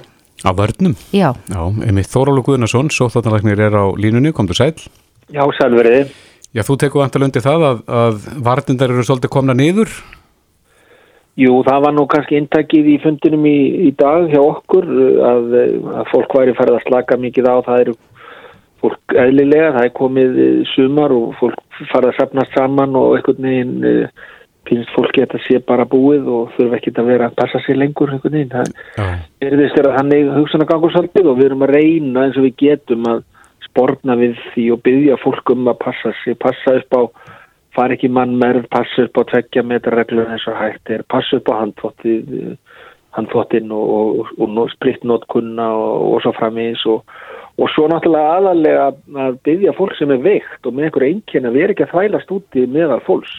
[0.45, 0.93] Á vörnum.
[1.15, 4.75] Já, Já, einmitt Þórálu Guðnason, sóþáttanlagnir er á línunni, komdu sæl.
[5.33, 6.11] Já, sælveriði.
[6.53, 9.89] Já, þú tekur vantalundi það að, að varnindar eru svolítið komna niður.
[11.37, 13.57] Jú, það var nú kannski intakið í fundinum í,
[13.89, 14.87] í dag hjá okkur
[15.31, 15.51] að,
[15.99, 17.55] að fólk væri farið að slaka mikið á.
[17.67, 17.97] Það eru
[18.81, 20.39] fólk eðlilega, það er komið
[20.73, 24.09] sumar og fólk farið að sapnast saman og einhvern veginn
[24.67, 28.13] finnst fólk geta sé bara búið og þurfa ekki að vera að passa sér lengur
[28.13, 28.53] einhvern veginn.
[28.53, 29.07] Það Já.
[29.47, 33.09] er þess að þannig hugsanargangur svolítið og við erum að reyna eins og við getum
[33.11, 33.25] að
[33.67, 37.01] sporna við því og byggja fólk um að passa sig, passa upp á
[37.77, 41.51] fara ekki mannmerð, passa upp á tveggja metra reglur eins og hægt er, passa upp
[41.53, 42.55] á handþvottið,
[43.17, 47.03] handþvottin og, og, og, spritnótkunna og, og svo framins og,
[47.57, 48.87] og svo náttúrulega aðalega
[49.27, 52.33] að byggja fólk sem er veikt og með einhver einnkjörn að vera ekki að þvælast
[52.37, 53.37] úti meðal fólks.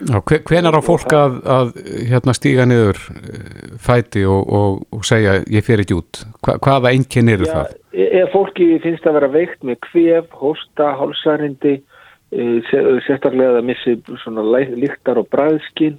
[0.00, 1.70] Já, hve- hvenær á fólk að, að
[2.08, 6.22] hérna stíga niður eh, fæti og, og, og segja ég fer ekki út?
[6.40, 7.74] Hva, hvaða einnkinn eru það?
[7.92, 11.74] e- ef fólki finnst að vera veikt með kvef, hósta, hálsarindi,
[12.32, 12.46] e,
[13.06, 13.96] sérstaklega að missi
[14.80, 15.98] lyktar og bræðskinn,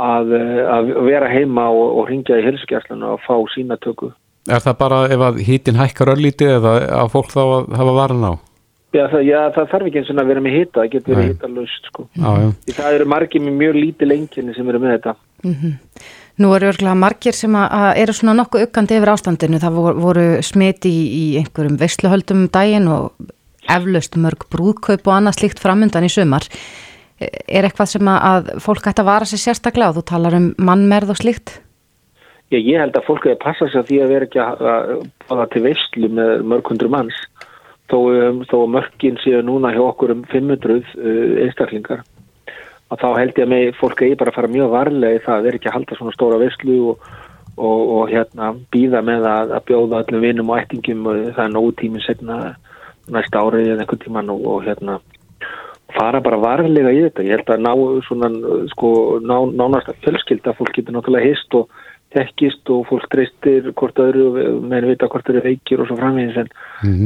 [0.00, 4.14] að, e, að vera heima og, og ringja í helsugjastluna og fá sínatöku.
[4.48, 8.24] Er það bara ef að hítin hækkar örlítið eða að fólk þá að hafa varan
[8.24, 8.32] á?
[8.90, 11.28] Já það, já, það þarf ekki eins og að vera með hita, það getur verið
[11.30, 12.06] hita löst, sko.
[12.18, 12.48] Já, já.
[12.64, 15.14] Því það eru margir með mjög lítið lengjini sem eru með þetta.
[16.40, 19.62] nú eru örgulega margir sem að, að eru svona nokkuð uggandi yfir ástandinu.
[19.62, 23.30] Það voru, voru smiti í, í einhverjum veisluhöldum um daginn og
[23.70, 26.48] eflaust mörg brúðkaup og annað slíkt framundan í sumar.
[27.20, 30.50] Er eitthvað sem að, að fólk ætti að vara sér sérstaklega og þú talar um
[30.58, 31.60] mannmerð og slíkt?
[32.50, 34.88] Já, ég held að fólk hefur passað sér á því að vera ekki að að
[35.28, 37.20] báða til veistlu með mörg hundru manns
[37.90, 42.04] þó, um, þó mörgin séu núna hjá okkur um 500 uh, einstaklingar
[42.90, 45.44] að þá held ég að mig fólk eigi bara að fara mjög varlega það að
[45.46, 47.04] vera ekki að halda svona stóra veistlu og,
[47.54, 51.54] og, og hérna býða með að, að bjóða öllum vinum og ættingum og það er
[51.54, 52.40] nógu tíminn setna
[53.10, 54.98] næsta árið eða einhvern tíman og, og hérna
[55.94, 57.26] fara bara varlega í þetta.
[57.26, 57.72] Ég held að ná
[58.06, 58.30] svona,
[58.74, 58.90] sko,
[59.22, 61.70] ná, nánast að fjölskylda fólk getur náttúrulega hist og
[62.14, 66.40] tekkist og fólk treystir hvort öðru og menn vita hvort öðru veikir og svo framvegis
[66.42, 66.50] en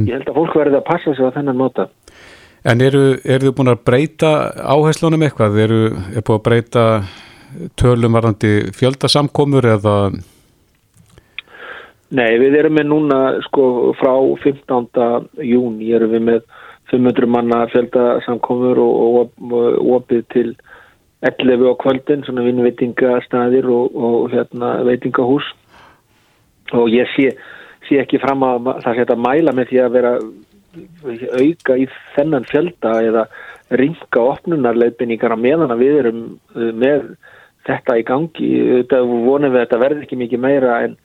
[0.07, 1.89] ég held að fólk verði að passa sig á þennan móta.
[2.65, 5.59] En eru, eru þið búin að breyta áherslunum eitthvað?
[5.67, 6.85] Eru, er búin að breyta
[7.77, 9.97] tölum varandi fjöldasamkomur eða
[12.15, 14.13] Nei, við erum með núna sko frá
[14.43, 15.29] 15.
[15.41, 16.43] júni erum við með
[16.91, 19.33] 500 manna fjöldasamkomur og
[19.97, 20.51] opið til
[21.25, 25.47] 11 á kvöldin, svona vinnveitingastæðir og, og hérna veitingahús
[26.73, 27.31] og ég sé,
[27.87, 30.13] sé ekki fram að það sé að mæla með því að vera
[31.39, 33.25] auka í þennan fjölda eða
[33.79, 36.21] ringa opnunarleipinningar á meðan að við erum
[36.55, 37.07] uh, með
[37.65, 38.49] þetta í gangi.
[38.81, 40.97] Þetta vonum við að þetta verði ekki mikið meira en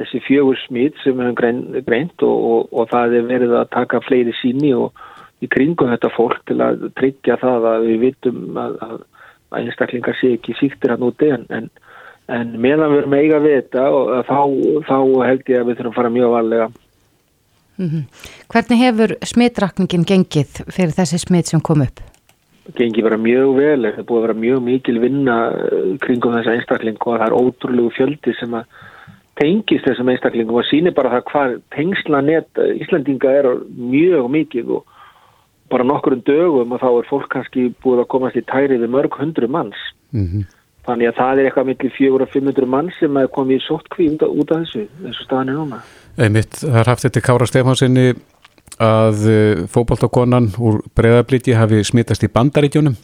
[0.00, 3.72] þessi fjögur smít sem við höfum grein, greint og, og, og það er verið að
[3.76, 4.96] taka fleiri síni og
[5.44, 8.98] í kringum þetta fólk til að tryggja það að við vitum að, að,
[9.50, 11.70] að einstaklingar sé ekki síktir hann úti en, en,
[12.30, 14.38] en meðan við erum eiga við þetta og þá,
[14.88, 16.70] þá held ég að við þurfum að fara mjög varlega.
[17.80, 18.04] Mm
[18.50, 22.00] Hvernig hefur smitrakningin gengið fyrir þessi smitt sem kom upp?
[22.76, 26.98] Gengi vera mjög vel, það búið að vera mjög mikil vinna eh, kringum þessa einstakling
[27.00, 28.66] og það er ótrúlegu fjöldi sem að
[29.40, 34.98] tengist þessum einstaklingum og sýnir bara það hvað tengslanet Íslandinga er mjög mikið og
[35.70, 38.90] bara nokkur um dögum og þá er fólk kannski búið að komast í tæri við
[38.92, 39.78] mörg hundru manns.
[40.12, 40.48] Mm -hmm.
[40.88, 41.66] Þannig að það er eitthvað
[42.24, 45.54] og fimmundru manns sem er komið í sóttkví út, út af þessu, þessu staðan er
[45.54, 45.80] núna.
[46.18, 48.14] Einmitt, það er haft þetta Kára Stefánsinni
[48.80, 52.96] að eh, fókbaltakonan úr breðablíti hafi smitast í bandaríkjunum.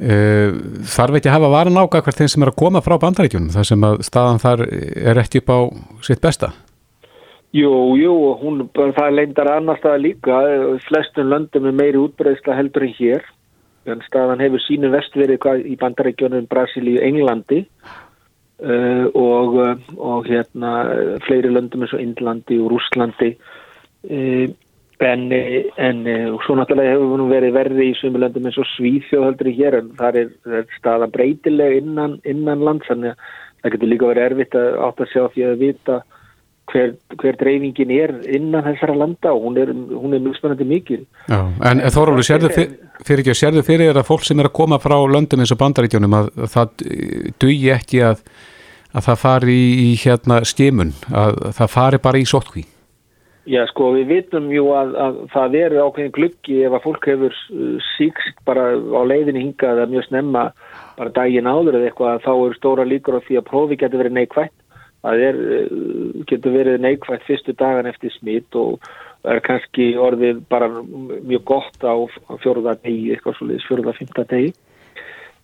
[0.00, 0.50] Eh,
[0.88, 3.82] þarf ekki að hafa varan hvert þeim sem er að koma frá bandaríkjunum þar sem
[3.84, 4.64] að staðan þar
[5.12, 5.58] er ekki upp á
[6.02, 6.52] sitt besta?
[7.50, 10.36] Jú, jú, hún, það leindar annar staða líka,
[10.86, 13.26] flestum löndum er meiri útbreyðsla heldur en hér.
[13.90, 17.64] En staðan hefur sínu vestverið í bandaríkjunum Brasilíu, Englandi.
[18.60, 19.54] Uh, og,
[19.96, 20.70] og hérna
[21.24, 24.50] fleiri löndum eins og Indlandi og Rúslandi uh,
[25.00, 26.02] en, en
[26.44, 29.88] svo náttúrulega hefur nú verið verði í svömi löndum eins og Svíþjóð heldur hér en
[29.96, 33.32] það er, er staðan breytileg innan, innan land þannig að
[33.62, 35.98] það getur líka verið erfitt að átt að sjá því að vita
[36.72, 41.04] hver, hver dreifingin er innan þessara landa og hún er, hún er mjög spennandi mikil.
[41.28, 42.72] Já, en Þóróldur, sérðu fyr,
[43.06, 46.18] fyrir að sérðu fyrir að fólk sem er að koma frá löndum eins og bandaríkjónum
[46.20, 46.84] að, að það
[47.42, 48.24] dugi ekki að,
[48.92, 52.66] að það fari í, í hérna skimun, að það fari bara í sótkví?
[53.50, 57.36] Já, sko, við vitum jú að, að það eru ákveðin gluggi ef að fólk hefur
[57.96, 60.42] síkst bara á leiðinni hingað að mjög snemma
[60.98, 64.18] bara daginn áður eða eitthvað þá eru stóra líkur á því að prófi getur verið
[64.18, 64.59] neikvægt
[65.04, 68.80] það er, eh, getur verið neikvægt fyrstu dagan eftir smitt og
[69.24, 71.94] er kannski orðið bara mjög gott á
[72.40, 74.52] fjóruða degi, eitthvað svolítið fjóruða, fymta degi.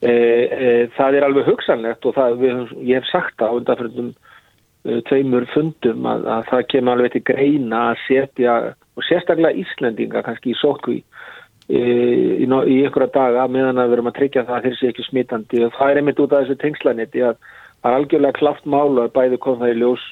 [0.01, 4.11] E, e, það er alveg hugsanlegt og það, við, ég hef sagt það á undanfjöndum
[4.13, 8.57] e, tveimur fundum að, að það kemur alveg til greina að setja,
[8.97, 14.11] og sérstaklega Íslendinga kannski í sótkví í, í, í einhverja daga meðan að við erum
[14.13, 16.59] að tryggja það að þeir sé ekki smittandi og það er einmitt út af þessu
[16.61, 17.41] tengslaniti að
[17.83, 20.05] Það er algjörlega klart mála að bæði kom það í ljós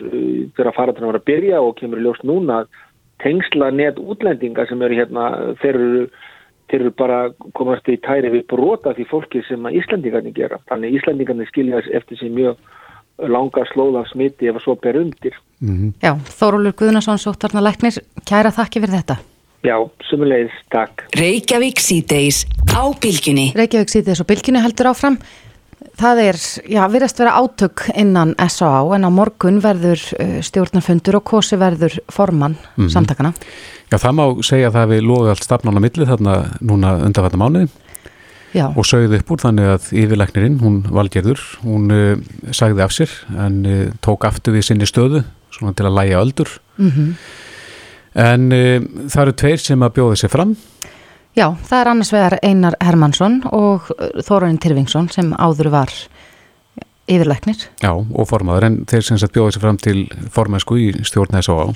[0.54, 2.64] fyrir að fara til að byrja og kemur í ljós núna
[3.22, 5.26] tengsla net útlendinga sem eru hérna,
[5.62, 6.06] þeir eru,
[6.70, 7.18] þeir eru bara
[7.56, 10.60] komast í tæri við brota því fólki sem að Íslandingarnir gera.
[10.70, 12.58] Þannig Íslandingarnir skilja eftir sig mjög
[13.30, 15.36] langa slóða smiti ef að svo ber undir.
[15.60, 15.92] Mm -hmm.
[16.02, 19.16] Já, Þórólur Guðnarsson, Sóttarna Læknir, kæra þakki fyrir þetta.
[19.64, 19.76] Já,
[20.10, 21.06] sumulegis, takk.
[21.16, 23.52] Reykjavík síðdeis á bylginni.
[23.56, 25.16] Reykjavík síðdeis á bylginni heldur áfram.
[25.94, 26.38] Það er,
[26.74, 28.82] já, virðast vera átök innan S.A.A.
[28.96, 32.90] en á morgun verður uh, stjórnarfundur og kosi verður formann mm -hmm.
[32.90, 33.32] samtakana.
[33.92, 37.68] Já, það má segja að það við loði allt stafnána milli þarna núna undanfatna mánuði
[38.54, 38.66] já.
[38.76, 42.18] og sögði upp úr þannig að yfirleiknirinn, hún valgerður, hún uh,
[42.50, 46.50] sagði af sér en uh, tók aftur við sinni stöðu svona til að læja öldur.
[46.78, 47.14] Mm -hmm.
[48.14, 50.56] En uh, það eru tveir sem að bjóði sér fram
[51.34, 55.90] Já, það er annars vegar Einar Hermansson og uh, Þóranin Tyrfingsson sem áður var
[57.10, 57.64] yfirleiknir.
[57.82, 61.66] Já, og formadur, en þeir sem sett bjóði sér fram til formæsku í stjórn S.A.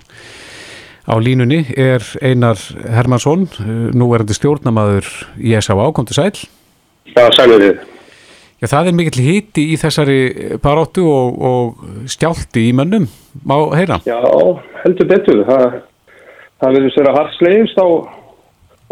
[1.11, 5.11] Á línunni er Einar Hermansson, uh, nú er þetta stjórnamaður
[5.43, 5.89] í S.A.
[5.91, 6.45] kom til sæl.
[7.17, 7.83] Já, sælur þið.
[8.63, 10.21] Já, það er mikill híti í þessari
[10.63, 13.11] paróttu og, og skjálti í mönnum,
[13.43, 13.99] má heyra?
[14.07, 14.19] Já,
[14.85, 15.43] heldur betur.
[15.51, 15.77] Það,
[16.63, 17.87] það verður sér að hartslegist á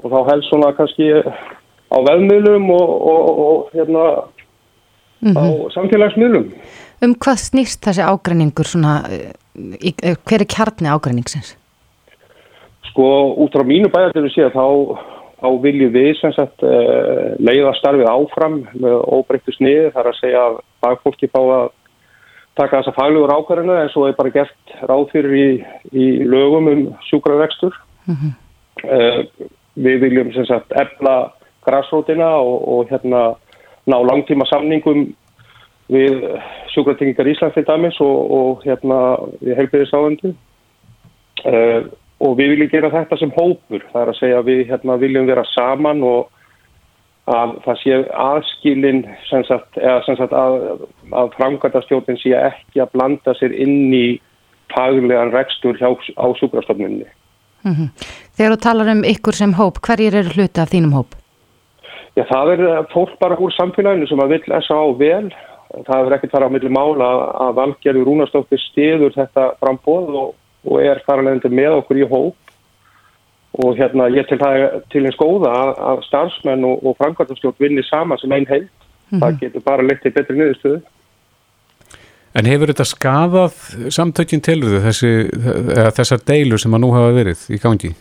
[0.07, 1.11] og þá helst svona kannski
[1.90, 4.05] á veðmiðlum og, og, og hérna
[5.21, 5.38] mm -hmm.
[5.38, 5.71] á mhm.
[5.75, 6.47] samfélagsmiðlum.
[7.05, 9.05] Um hvað snýst þessi ágreiningur svona,
[9.88, 9.92] í,
[10.27, 11.57] hver er kjarni ágreiningsins?
[12.90, 14.66] Sko út frá mínu bæjartilu sé að þá,
[15.42, 20.40] þá viljum við sem sagt uh, leiða starfið áfram með óbreyttu sniði þar að segja
[20.47, 21.69] að fagfólki fá að
[22.57, 25.49] taka þessa faglugur ákvarðinu en svo er bara gert ráð fyrir í,
[25.92, 27.75] í lögum um sjúkravegstur.
[28.07, 28.33] Mm -hmm.
[29.77, 31.17] Við viljum sem sagt efla
[31.67, 33.23] græsrótina og, og hérna
[33.87, 35.11] ná langtíma samningum
[35.93, 36.25] við
[36.75, 39.01] sjúkratingingar Íslands til dæmis og, og hérna
[39.41, 41.83] við heilbyrðisáðandi uh, eh,
[42.17, 45.45] og við viljum gera þetta sem hópur það er að segja við hérna viljum vera
[45.53, 46.33] saman og
[47.27, 53.35] að það sé aðskilin sem sagt, sem sagt að, að framkvæmdastjórnin sé ekki að blanda
[53.35, 54.07] sér inn í
[54.71, 57.09] faglegan rekstur hjá, á sjúkrastofnunni
[57.64, 57.88] Mm -hmm.
[58.37, 61.14] Þegar þú talar um ykkur sem hóp, hverjir eru hluti af þínum hóp?
[62.16, 64.81] Já, það er eh, fólk bara úr samfélaginu sem að vil S.A.
[64.99, 65.31] vel.
[65.87, 67.09] Það er ekkert fara á milli mála
[67.47, 72.37] að valgerði Rúnastóttir stiður þetta frambóð og, og er faralegandi með okkur í hóp
[73.64, 77.85] og hérna ég til það til eins góða að, að starfsmenn og, og framkvæmstjórn vinni
[77.88, 78.73] sama sem einn heilt.
[79.11, 80.81] Það getur bara leitt til betri niðurstöðu.
[82.37, 83.55] En hefur þetta skadað
[84.85, 85.12] þessi,
[85.72, 87.92] eða þessar deilur sem að nú hafa verið í gangi?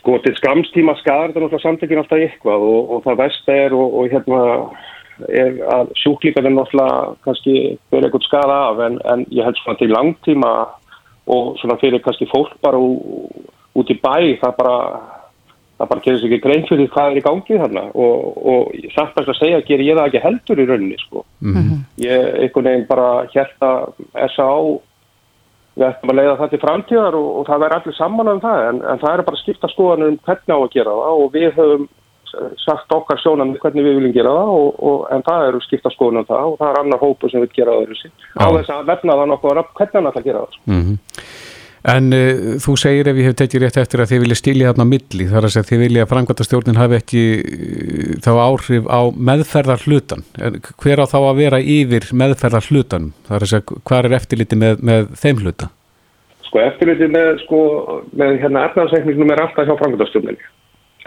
[0.00, 3.94] Sko til skamstíma skadar þetta náttúrulega samtökin alltaf eitthvað og, og það vest er og,
[4.00, 4.40] og hérna
[5.30, 7.54] er að sjúklíkarnir náttúrulega kannski
[7.94, 10.52] verið eitthvað skada af en, en ég held svona til langtíma
[11.36, 12.90] og svona fyrir kannski fólk bara ú,
[13.78, 14.76] út í bæ það bara
[15.76, 19.32] það bara gerir sér ekki grein fyrir hvað er í gangi þarna og, og bæst
[19.32, 21.24] að segja ger ég það ekki heldur í rauninni sko.
[22.00, 24.56] Ég einhvern veginn bara að S.A.A.
[25.76, 28.64] við ættum að leiða það til framtíðar og, og það verður allir saman um það
[28.70, 31.48] en, en það er bara skipta skoðanum um hvernig á að gera það og við
[31.58, 31.88] höfum
[32.60, 36.24] sagt okkar sjónan hvernig við viljum gera það og, og, en það eru skipta skoðanum
[36.24, 38.08] um það og það er annar hópu sem vil gera það
[38.40, 40.64] á þess að vefna það nokkuð hvernig hann ætla að gera það sko.
[40.72, 40.96] Mm
[41.86, 44.86] En uh, þú segir ef ég hef tekið rétt eftir að þið vilja stílja þarna
[44.90, 49.86] milli, þar að segja þið vilja að framkvæmtastjórnin hafi ekki uh, þá áhrif á meðferðar
[49.86, 50.26] hlutan.
[50.42, 53.14] En hver á þá að vera yfir meðferðar hlutanum?
[53.28, 55.70] Það er að segja hvað er eftirliti með, með þeim hluta?
[56.48, 57.62] Sko eftirliti með, sko,
[58.18, 60.52] með hérna efnaðsækningnum er alltaf hjá framkvæmtastjórninni.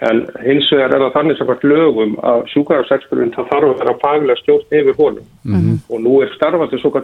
[0.08, 4.00] En hins vegar er það þannig sem hvert lögum að sjúkvæðarsexperinn það þarf að vera
[4.00, 5.26] faglega stjórn yfir honum.
[5.44, 5.74] Mhm.
[5.92, 6.96] Og nú er starfandi svo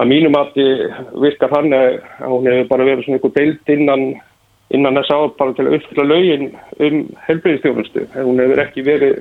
[0.00, 0.58] að mínum að
[1.20, 4.04] virkar hann að hún hefur bara verið svona einhver bild innan,
[4.72, 6.46] innan þess að bara til að uppfylla lögin
[6.86, 8.06] um helbriðistjónustu.
[8.16, 9.20] Hún hefur ekki verið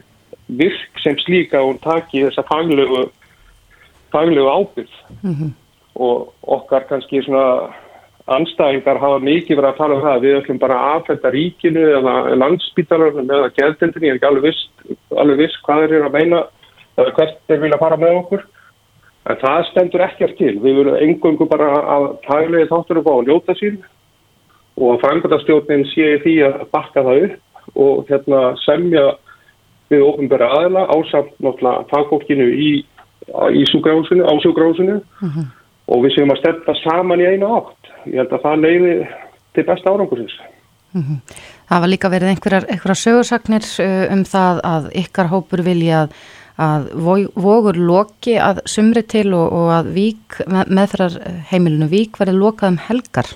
[0.60, 3.08] virk sem slíka og hún taki þessa faglegu,
[4.14, 4.96] faglegu ábyrð
[6.00, 7.74] og okkar kannski svona
[8.30, 12.14] anstæðingar hafa mikið verið að tala um það við ætlum bara að aðfælda ríkinu eða
[12.38, 14.62] landsbítalarnum eða geðdendinni ég er ekki alveg viss,
[15.18, 16.42] alveg viss hvað þeir eru að meina
[17.00, 18.46] eða hvert þeir vilja fara með okkur
[19.30, 23.30] en það stendur ekkert til við verum engöngu bara að taglegi þáttur upp á að
[23.30, 23.80] ljóta sín
[24.80, 29.06] og að frangotastjórnin sé því að bakka það upp og hérna semja
[29.90, 32.72] við ofinbæra aðila ásamt náttúrulega fagfólkinu í,
[33.58, 35.00] í sjúkrahúsinu, á sjúkrahúsinu
[35.90, 37.92] og við séum að stefna saman í einu átt.
[38.06, 38.96] Ég held að það leiði
[39.58, 40.36] til besta árangursins.
[41.70, 46.16] Það var líka verið einhverjar, einhverjar sögursagnir uh, um það að ykkar hópur vilja að,
[46.60, 51.18] að vo- vogur loki að sumri til og, og að vík, með, meðfærar
[51.52, 53.32] heimilinu vík verið lokað um helgar.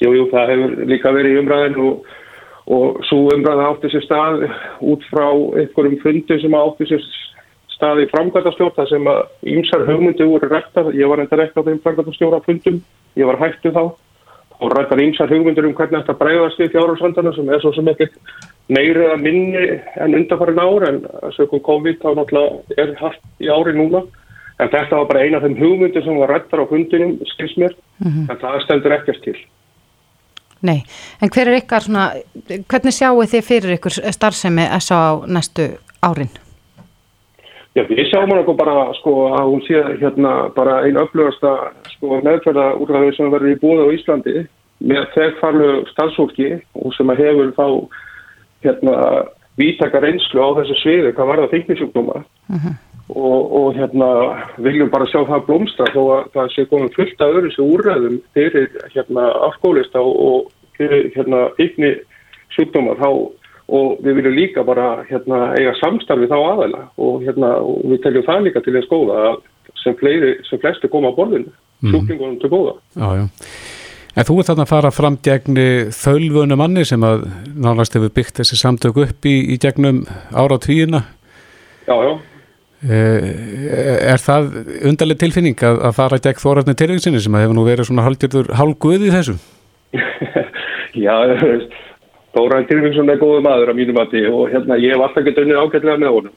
[0.00, 2.12] Jú, jú, það hefur líka verið í umræðin og,
[2.72, 4.46] og svo umræðin átti sér stað
[4.92, 5.26] út frá
[5.60, 7.08] einhverjum fundum sem átti sér
[7.74, 9.20] stað í framkvæmtastjórn þar sem að
[9.54, 10.88] ýmsar hugmyndi voru rættar.
[10.96, 12.80] Ég var enda rekta á þeim framkvæmtastjóra fundum,
[13.20, 13.84] ég var hættu þá
[14.60, 18.16] og rættar ýmsar hugmyndir um hvernig þetta bregðast við fjárhalsvandana sem er svo sem ekkert
[18.70, 19.66] meiri eða minni
[20.00, 21.00] en undanfarin ár en
[21.36, 24.04] sökum COVID þá náttúrulega er haft í ári núna
[24.60, 27.74] en þetta var bara eina af þeim hugmyndir sem var rættar á fundinum, skils mér
[28.04, 29.38] en það stendur ekkert til.
[30.60, 30.82] Nei,
[31.24, 32.10] en hver er ykkar svona,
[32.68, 35.70] hvernig sjáu þið fyrir ykkur starfsemi SA á næstu
[36.04, 36.32] árin?
[37.78, 42.74] Já, við sjáum hann bara sko að hún sé hérna bara einn öflugasta sko meðferða
[42.82, 44.36] úrræðu sem verður í búið á Íslandi
[44.90, 47.66] með þegfarlu starfsfólki og sem að hefur þá
[48.64, 49.24] hérna
[49.60, 52.22] vítaka reynslu á þessu sviði hvað var það fengisjúkdóma
[53.10, 54.08] og, og hérna
[54.62, 58.20] viljum bara sjá það blómstra þó að það sé komið fullt af öðru sem úrræðum
[58.34, 61.92] fyrir hérna afskólista og, fyrir hérna fengi
[62.54, 63.08] sjúkdóma þá
[63.70, 68.24] og við viljum líka bara hérna, eiga samstarfi þá aðeila og, hérna, og við teljum
[68.26, 69.36] það líka til þess góða að
[69.84, 71.92] sem, fleiri, sem flesti koma á borðinu, Mhm.
[71.94, 72.74] sjúklingunum til góða.
[72.96, 73.24] Já, já.
[74.18, 75.60] En þú ert þarna að fara fram gegn
[75.94, 80.02] þölvönu manni sem að nánast hefur byggt þessi samtök upp í, í gegnum
[80.34, 81.04] ára tvíina.
[81.86, 82.12] Já, já.
[82.90, 84.50] Er það
[84.88, 88.54] undarleg tilfinning að, að fara gegn þórarni tilvíksinni sem að hefur nú verið svona hálgjörður
[88.58, 89.36] hálguð í þessu?
[91.06, 91.14] Já,
[92.34, 95.60] Þóran Tyrfingsson er góðu maður á mínum mati og hérna ég hef alltaf getið unnið
[95.64, 96.36] ágætlega með honum.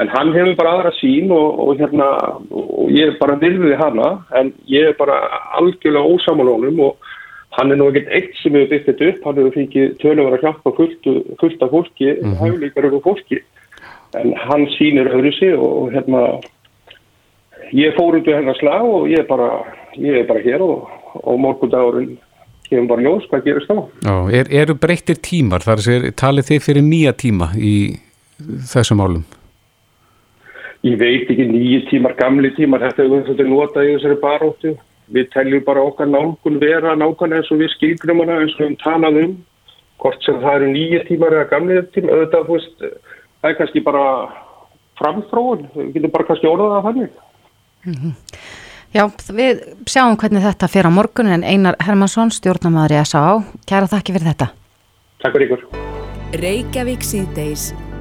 [0.00, 2.08] En hann hefur bara aðra sín og, og hérna,
[2.52, 5.16] og ég bara virði hana, en ég er bara
[5.58, 7.09] algjörlega ósamal honum og
[7.56, 10.44] hann er nú ekkert eitt sem hefur byggt þetta upp, hann hefur fengið tölum að
[10.44, 11.10] hjálpa fullt,
[11.40, 12.38] fullt af fólki, mm -hmm.
[12.40, 13.42] hæflíkar af fólki.
[14.14, 16.40] En hann sínir öðru sig og, og hérna,
[17.72, 19.64] ég fór út við hennar slag og ég er bara,
[19.96, 22.18] ég er bara hér og, og morgundagurinn
[22.70, 23.82] kemur bara ljós, hvað gerist þá?
[24.06, 27.98] Já, er, eru breyttir tímar, þar er talið þið fyrir nýja tíma í
[28.72, 29.24] þessum málum?
[30.86, 34.76] Ég veit ekki nýju tímar, gamli tímar, þetta er notað í þessari baróttu.
[35.10, 38.76] Við teljum bara okkar nálgun vera nákvæmlega eins og við skilgrum hana eins og við
[38.84, 39.34] talað um.
[40.00, 42.86] Hvort sem það eru nýju tímar eða gamli tímar, auðvitað, þú veist,
[43.42, 44.04] það er kannski bara
[45.00, 47.20] framfróun, við getum bara kannski orðað það þannig.
[48.90, 49.04] Já,
[49.36, 53.36] við sjáum hvernig þetta fyrir á morgun en Einar Hermansson, stjórnamaður í S.A.A.
[53.70, 54.50] Kæra þakki fyrir þetta.
[55.20, 55.62] Takk fyrir ykkur.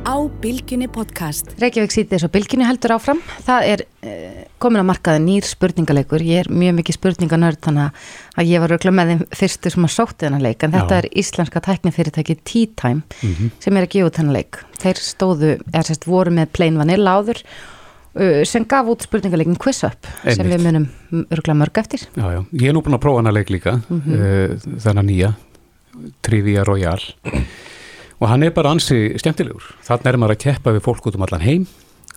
[0.05, 1.51] Á Bilginni podcast.
[1.59, 3.19] Reykjavík síðdeis og Bilginni heldur áfram.
[3.45, 6.23] Það er eh, komin að markaði nýr spurningaleikur.
[6.25, 8.03] Ég er mjög mikið spurninganörd þannig
[8.39, 11.01] að ég var auðvitað með þeim fyrstu sem að sótti þennan leik en þetta Já.
[11.03, 13.33] er íslenska tæknifyrirtæki Tea Time
[13.63, 14.61] sem er að gefa þennan leik.
[14.79, 19.83] Þeir stóðu, eða sérst voru með plain vanilla áður uh, sem gaf út spurningaleikin Quiz
[19.87, 20.53] Up sem Einmitt.
[20.55, 20.87] við munum
[21.27, 22.07] örgulega mörg eftir.
[22.15, 25.33] Já, já, ég er nú búin að prófa hana leik líka mm þennan nýja
[26.23, 27.01] Trivia Royal
[28.19, 31.23] og hann er bara ansi skemmtilegur þannig er maður að keppa við fólk út um
[31.27, 31.67] allan heim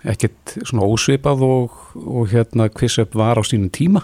[0.04, 4.02] ekkert svona ósvipað og, og hérna up var á sínum tíma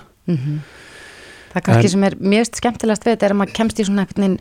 [1.48, 3.86] Það er kannski En- sem er mjög skemmtilegast við þetta er að maður kemst í
[3.88, 4.34] svona veginn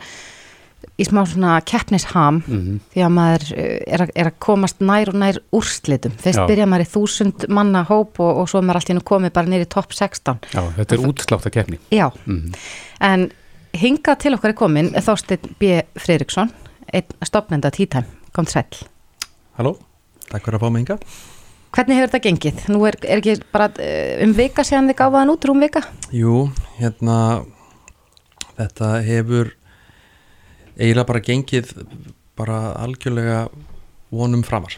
[1.00, 2.80] í smá svona keppnisham Mhm.
[2.94, 6.12] því að maður eh, er að, er að komast nær og nær úrslitum.
[6.22, 6.46] Fyrst Já.
[6.48, 9.34] byrja maður í þúsund manna hóp og, og svo er maður allt í hennu komið
[9.34, 10.38] bara nýri topp 16.
[10.54, 12.54] Já, þetta er útslátt að keppni Já, Mhm.
[13.02, 13.32] en
[13.74, 15.82] hingað til okkar er komin Þorsteinn B.
[15.98, 16.52] Friðriksson,
[16.94, 18.68] einn stopnenda tíðtæm, kom sæl.
[19.58, 19.78] Halló,
[20.30, 21.00] takk fyrir að fá mig hinga.
[21.76, 22.66] Hvernig hefur þetta gengið?
[22.74, 25.84] Nú er, er ekki bara eh, um vika síðan þið gáfaðan út, rúm vika?
[26.16, 26.48] Jú,
[26.80, 27.18] hérna,
[28.58, 29.52] þetta hefur
[30.78, 31.74] eiginlega bara gengið
[32.38, 33.40] bara algjörlega
[34.14, 34.78] vonum framar.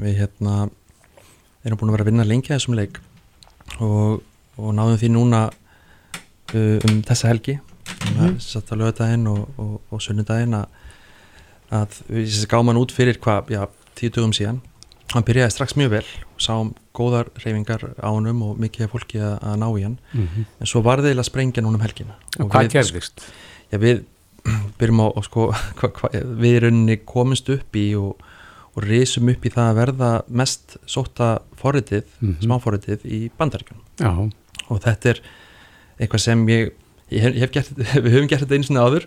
[0.00, 0.68] Við hérna
[1.66, 3.00] erum búin að vera að vinna lengi að þessum leik
[3.84, 4.22] og,
[4.56, 8.38] og náðum því núna uh, um þessa helgi, mm -hmm.
[8.40, 10.66] satt að lögadaginn og, og, og sunnudaginn að,
[11.70, 13.64] að við gáum hann út fyrir hvað, já,
[13.98, 14.60] tíu dögum síðan.
[15.14, 16.04] Hann byrjaði strax mjög vel,
[16.38, 20.44] sáum góðar reyfingar á honum og mikið fólki að, að ná í hann Mhm.
[20.60, 23.20] en svo var það eiginlega sprengja núna um helgina Og hvað við- gerðist?
[23.72, 24.04] Já, við
[24.78, 25.48] byrjum á, á sko,
[25.80, 26.10] hva, hva,
[26.40, 28.22] við rauninni komumst upp í og,
[28.76, 32.38] og risum upp í það að verða mest sóta forritið, Mhm.
[32.46, 34.30] smáforritið í bandaríkjunum Já,
[34.70, 35.20] og þetta er
[36.00, 36.70] eitthvað sem ég,
[37.18, 37.70] hef, ég hef gert,
[38.04, 39.06] við höfum gert þetta einu sinni áður.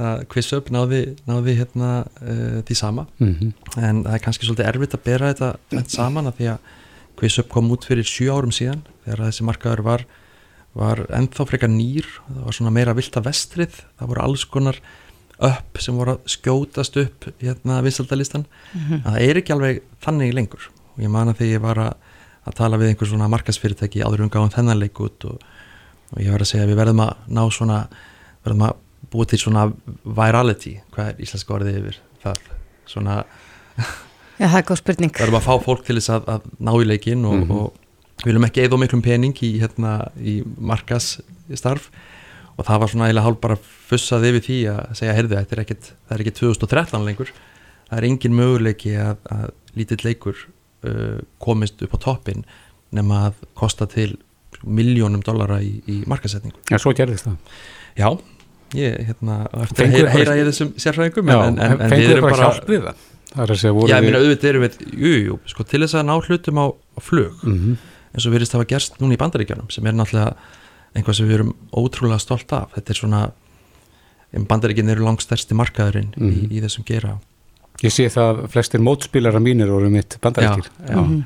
[0.00, 1.90] Að quiz up náði, náði hérna
[2.22, 3.04] uh, því sama.
[3.20, 6.72] Mhm, en það er kannski svolítið erfitt að bera þetta, þetta saman að því að
[7.20, 10.06] quiz up kom út fyrir sjö árum síðan þegar þessi markaður var
[10.74, 12.02] var ennþá frekar nýr.
[12.26, 13.76] Það var svona meira vilta vestrið.
[14.00, 14.80] Það voru alls konar
[15.38, 18.42] upp sem voru að skjótast upp hérna vissaldalistan
[18.74, 19.04] Mhm.
[19.04, 20.66] að það er ekki alveg þannig lengur.
[20.96, 21.94] Og ég man að þegar ég var að,
[22.50, 25.38] að tala við einhver svona markasfyrirtæki áður um gáðum þennan leik út og,
[26.14, 27.78] og ég var að segja að við verðum að ná svona
[28.44, 28.76] verðum að
[29.14, 29.64] búa til svona
[30.04, 32.40] virality, hvað er íslenska orðið yfir það,
[32.90, 33.18] svona
[34.40, 35.12] Já, það er góð spurning.
[35.18, 37.50] verðum að fá fólk til þess að, að ná í leikin og, Mhm.
[37.54, 41.16] og við viljum ekki eða miklum pening í, hérna, í markas
[41.54, 41.90] starf
[42.56, 43.56] og það var svona eiginlega hálf bara
[43.90, 47.32] fussað yfir því að segja, heyrðu, þetta er ekkit það er ekki 2013 lengur
[47.88, 50.38] það er engin möguleiki að, að lítill leikur
[50.86, 52.44] uh, komist upp á toppin
[52.94, 54.14] nema að kosta til
[54.66, 57.36] miljónum dollara í, í markasetningu já, svo gerðist það.
[57.98, 58.08] Já,
[58.74, 62.28] ég, hérna eftir að heyra, heyra ég þessum sérfræðingum Já, en, en, en við erum
[62.28, 63.02] bara bara hjálp við það?
[63.34, 66.14] Það að já, ég meina auðvitað erum við, jú, jú, sko til þess að ná
[66.22, 67.76] hlutum á, á flug Mhm.
[68.14, 70.36] eins og virðist hafa gerst núna í bandaríkjunum sem er náttúrulega
[70.94, 72.70] einhvað sem við erum ótrúlega stolt af.
[72.76, 73.22] Þetta er svona
[74.34, 76.30] bandaríkjun eru langstærsti markaðurinn Mhm.
[76.30, 77.18] í, í þessum gera
[77.82, 80.68] Ég sé það að flestir mótspilara mínir voru mitt bandaríkir.
[80.86, 81.24] Já, já.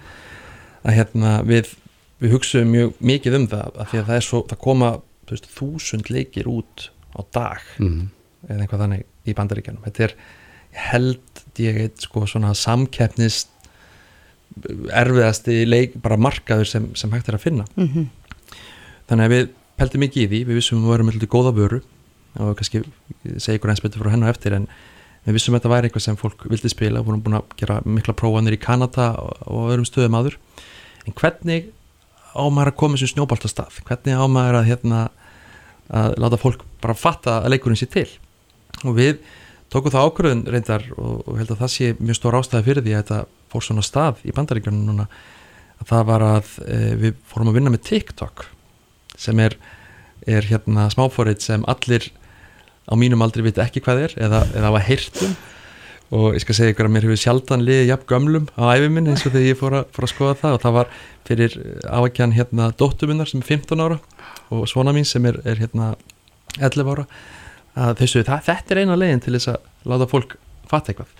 [0.88, 1.74] að hérna við,
[2.20, 4.88] við hugsaum mjög mikið um það af því að það er svo, það koma
[5.28, 8.08] veist, þúsund leikir út á dag Mhm.
[8.48, 10.14] eða einhvað þannig í bandaríkjunum þetta er
[10.72, 13.48] held ég eitt sko svona samkeppnist
[14.94, 18.08] erfiðasti leik, bara markaður sem, sem hægt er að finna Mhm.
[19.08, 19.48] þannig að við
[19.78, 21.82] peldum mikið í því við vissum að við varum með góða vöru
[22.38, 22.82] og kannski
[23.38, 24.66] segja ykkur eins betur frá hennu eftir en
[25.26, 28.14] við vissum að þetta væri eitthvað sem fólk vildi spila, vorum búin að gera mikla
[28.14, 30.36] prófanir í Kanada og, og öðrum stöðum áður
[31.06, 31.70] en hvernig
[32.34, 35.02] á maður að koma þessum snjóbaltastað hvernig á maður að hérna
[35.88, 38.08] að láta fólk bara fatta að leikurinn sé til?
[38.84, 39.22] Og við
[39.72, 42.94] tókum það ákvörðun reyndar og, og held að það sé mjög stór ástæði fyrir því
[42.94, 43.18] að þetta
[43.52, 45.08] fór svona stað í bandaríkjunum núna
[45.78, 48.46] að það var að e, við fórum að vinna með TikTok
[49.18, 49.56] sem er,
[50.28, 52.10] er hérna smáfórið sem allir
[52.88, 55.36] á mínum aldrei viti ekki hvað er eða, eða hafa heyrtum
[56.08, 59.10] og ég skal segja ykkur að mér hefur sjaldan liðið jafn gömlum á æfi minn
[59.12, 60.54] eins og þegar ég fór að, fór að skoða það.
[60.56, 60.92] Og það var
[61.28, 63.98] fyrir ávækjan hérna dóttuminnar sem er 15 ára
[64.54, 65.90] og svona mín sem er, er hérna
[66.56, 67.04] 11 ára.
[67.78, 70.38] Að þessu, það, þetta er eina leiðin til þess að láta fólk
[70.70, 71.12] fatta eitthvað.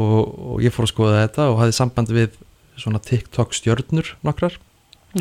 [0.00, 2.34] Og, og ég fór að skoða þetta og hafði samband við
[2.80, 4.58] svona TikTok stjörnur nokkrar.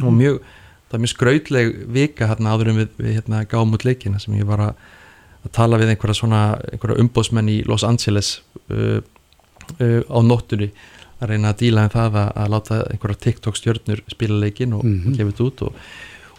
[0.02, 0.42] Og mjög,
[0.90, 4.34] það var mjög skrautleg vika hérna áður en við, við hérna gáum út leikina sem
[4.38, 4.90] ég var að,
[5.50, 6.42] að tala við einhverja svona,
[6.72, 8.30] einhverja umbóðsmenn í Los Angeles
[8.70, 9.00] uh,
[9.80, 10.70] uh, á nóttunni
[11.20, 14.86] að reyna að díla um það að, að láta einhverja TikTok stjörnur spila leikin og
[14.86, 15.18] Mhm.
[15.18, 15.74] gefa þetta út og,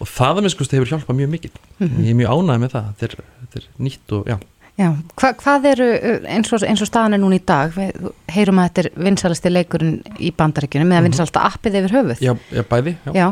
[0.01, 1.99] og það að minnskust hefur hjálpað mjög mikið Mhm.
[2.01, 4.39] ég er mjög ánægð með það, þetta er, þetta er nýtt og já,
[4.79, 4.87] Já,
[5.19, 8.57] hva, hvað eru uh, eins og, eins og staðan er núna í dag við heyrum
[8.63, 12.93] að þetta er vinsalasti leikurinn í bandaríkjunum eða vinsalasta appið yfir höfuð já, já bæði
[13.13, 13.27] já.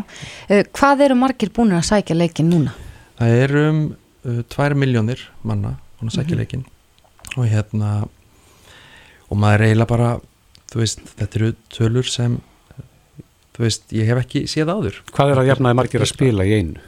[0.51, 2.75] Uh, hvað eru margir búin að sækja leikin núna?
[3.17, 3.79] það er um
[4.25, 6.39] uh, 2 miljónir manna hún að sækja Mhm.
[6.39, 6.65] leikin
[7.37, 8.07] og hérna
[9.29, 10.19] og maður eiginlega bara
[10.71, 12.39] þú veist, þetta eru tölur sem
[13.55, 16.53] þú veist, ég hef ekki séð áður Hvað er að jafnaði margir að spila í
[16.59, 16.79] einu?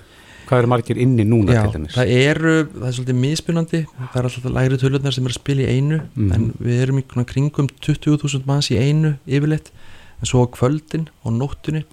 [0.47, 1.93] Hvað eru margir inni núna Já, til dæmis?
[1.95, 5.61] það eru, það er svolítið mismunandi það er alltaf lægri tölurnar sem er að spila
[5.61, 6.31] í einu Mhm.
[6.33, 9.71] en við erum í kringum 20.000 manns í einu yfirleitt
[10.21, 11.83] en svo kvöldin og nóttunni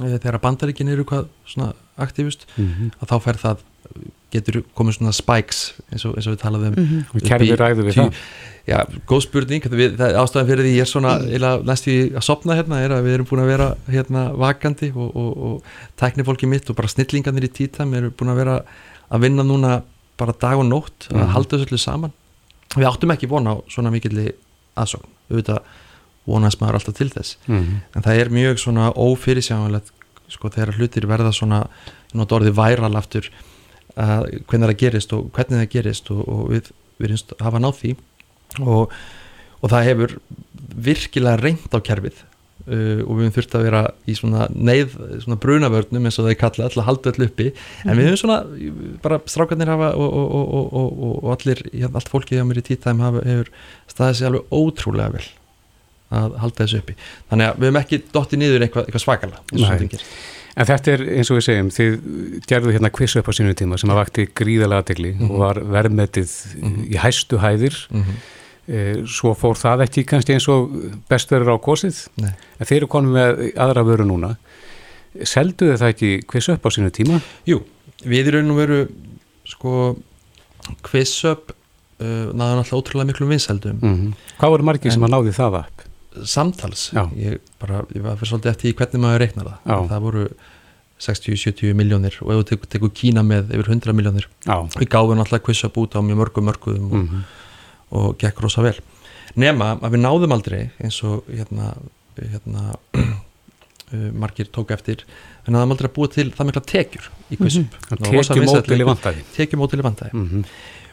[0.00, 2.92] eh, þegar bandaríkin eru hvað svona aktífust Mhm.
[3.02, 3.58] að þá fer það
[4.30, 5.60] getur komið svona spikes
[5.92, 7.04] eins og, eins og við talaðum Mhm.
[7.14, 8.14] Og kerfið ræður við það?
[8.68, 8.78] Já,
[9.08, 11.64] góð spurning við, það, ástæðan fyrir því ég er svona mm.
[11.66, 15.16] næst því að sopna hérna er að við erum búin að vera hérna vakandi og,
[15.16, 15.62] og, og
[15.98, 18.58] tæknifólki mitt og bara snillingarnir í títam eru búin að vera
[19.10, 19.82] að vinna núna
[20.20, 21.32] bara dag og nótt að Mhm.
[21.34, 22.12] halda þessu öllu saman
[22.76, 24.30] við áttum ekki vona á svona mikilli
[24.76, 25.58] aðsókn auðvitað
[26.26, 27.80] vonast maður alltaf til þess Mhm.
[27.96, 29.90] en það er mjög svona ófyrirsjáanlegt
[30.28, 31.66] sko þegar hlutir verða svona
[32.94, 33.26] aftur
[33.98, 37.78] að hvernig það gerist og hvernig það gerist og, og við, við erum hafa náð
[37.80, 37.94] því.
[38.60, 38.98] Og,
[39.60, 40.16] og það hefur
[40.90, 42.22] virkilega reynd á kerfið
[42.66, 46.34] uh, og við höfum þurft að vera í svona neyð, svona brunavörnum eins og það
[46.34, 47.48] er kallað alltaf halda öll uppi.
[47.84, 48.40] En við höfum svona,
[49.04, 52.66] bara strákarnir hafa og, og, og, og, og allir hérna, allt fólkið á mér í
[52.70, 53.52] títtæm hefur
[53.90, 55.28] staðið sér alveg ótrúlega vel
[56.10, 56.98] að halda þessu uppi.
[57.30, 60.14] Þannig að við höfum ekki dottið niður eitthvað, eitthvað svakala eins og stundum gerist.
[60.60, 61.94] En þetta er eins og við segjum, þið
[62.50, 65.30] gerðu hérna quiz upp á sínum tíma sem að vakti gríðalega aðtegli Mhm.
[65.30, 66.82] og var verðmetið Mhm.
[66.92, 67.78] í hæstu hæðir.
[67.90, 68.18] Mhm.
[68.70, 70.70] Eh, Svo fór það ekki kannski eins og
[71.08, 72.30] best verður á kosið, Nei.
[72.60, 74.36] en þeir eru konum með aðra vöru núna.
[75.16, 77.20] Selduðu það ekki quiz upp á sínum tíma?
[77.48, 77.62] Jú,
[78.04, 78.88] við raun og veru
[79.44, 79.96] sko
[80.82, 81.50] quiz-up
[82.00, 85.82] uh, náðu náttúrulega ótrúlega miklu vinseldum Mm Hvað voru margir sem að náði það upp?
[86.26, 86.88] Samtals.
[86.94, 87.04] Já.
[87.16, 89.58] ég, bara, ég var fyrir svolítið eftir hvernig maður reiknar það.
[89.70, 89.76] Já.
[89.92, 90.24] það voru
[91.00, 95.78] 60-70 miljónir og ef tekur, tekur Kína með yfir 100 miljónir við gáðum náttúrulega quiz-up
[95.80, 97.22] út á mjög mörgum mörgum og, Mm
[97.90, 98.76] og gekk rosa vel.
[99.34, 101.72] Nema að við náðum aldrei eins og hérna,
[102.20, 103.08] hérna uh,
[104.22, 105.02] margir tók eftir
[105.42, 108.44] við náðum aldrei að búa til það mikla tekjur í quiz-up Það var rosa Tekjum
[108.44, 108.92] vinsæll ótil í leikur.
[108.92, 109.24] vantæði.
[109.34, 110.44] tekjum ótil í vandæði Mm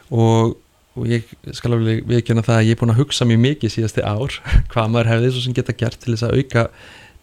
[0.07, 0.55] og,
[0.97, 4.03] og ég skal alveg viðkjöna það að ég er búin að hugsa mjög mikið síðasti
[4.05, 4.39] ár
[4.73, 6.65] hvað maður hefði svo sem geta gert til þess að auka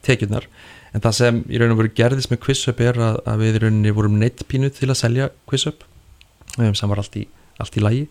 [0.06, 0.46] tekjurnar.
[0.94, 3.62] En það sem í raun og veru gerðist með QuizUp er að, að við í
[3.64, 5.82] rauninni vorum neitt pínu til að selja QuizUp
[6.58, 7.24] um, sem var allt í,
[7.58, 8.04] allt í lagi.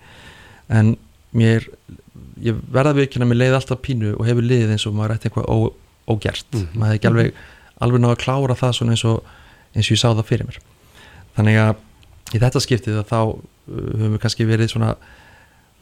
[0.68, 0.97] En
[1.34, 1.70] mér
[2.43, 5.30] ég verða viðkjöna að mér leiði alltaf pínu og hefur liðið eins og maður ætti
[5.30, 5.57] eitthvað ó,
[6.11, 6.49] ógert.
[6.51, 6.68] Mhm.
[6.76, 7.41] maður hefði ekki alveg,
[7.88, 9.34] alveg náða að klára það svona eins og,
[9.74, 10.61] eins og ég sá það fyrir mér.
[11.38, 11.74] Þannig að
[12.34, 13.36] í þetta skiptið að þá uh,
[13.72, 14.95] höfum við kannski verið svona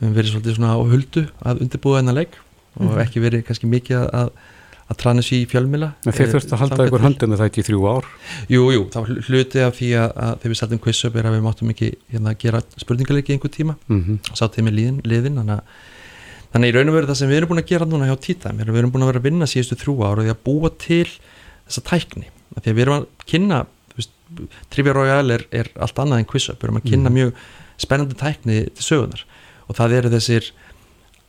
[0.02, 2.34] við höfum verið svolítið svona á huldu að undirbúa þennan leik
[2.80, 3.00] og Mhm.
[3.06, 4.30] ekki verið kannski mikið að,
[4.92, 7.66] að trana sér í fjölmila En þeir þurftu að halda ykkur með það ekki í
[7.68, 8.06] þrjú ár.
[8.50, 11.44] Jú, jú, var hluti af því að, að þegar við seldum quiz-up er að við
[11.46, 15.64] máttum ekki hérna, gera spurningarleiki einhver tíma Mm sá til með liðin, liðin þannig, að,
[16.54, 18.18] þannig í raun og veru það sem við erum búin að gera núna hjá
[18.60, 20.70] er að við erum búin að vera að vinna síðustu þrjú ára því að búa
[20.80, 21.08] til
[21.68, 22.28] þessa tækni
[22.64, 23.66] því að við erum að kynna
[24.72, 27.18] Trivia Royale er, er allt annað en quiz-up við erum að kynna Mhm.
[27.20, 27.34] mjög
[27.78, 29.24] spennandi tækni til sögunar
[29.72, 30.52] og það eru þessir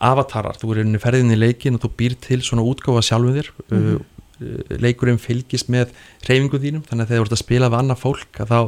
[0.02, 3.36] avatarar, þú er inn í ferðinni í leikin og þú býr til svona útgáfa sjálfum
[3.38, 3.52] þér.
[3.70, 4.00] Mhm.
[4.42, 5.92] uh, leikurinn fylgist með
[6.26, 8.58] reyfingu þínum, þannig að þegar þú ert að spila við annað fólk að þá,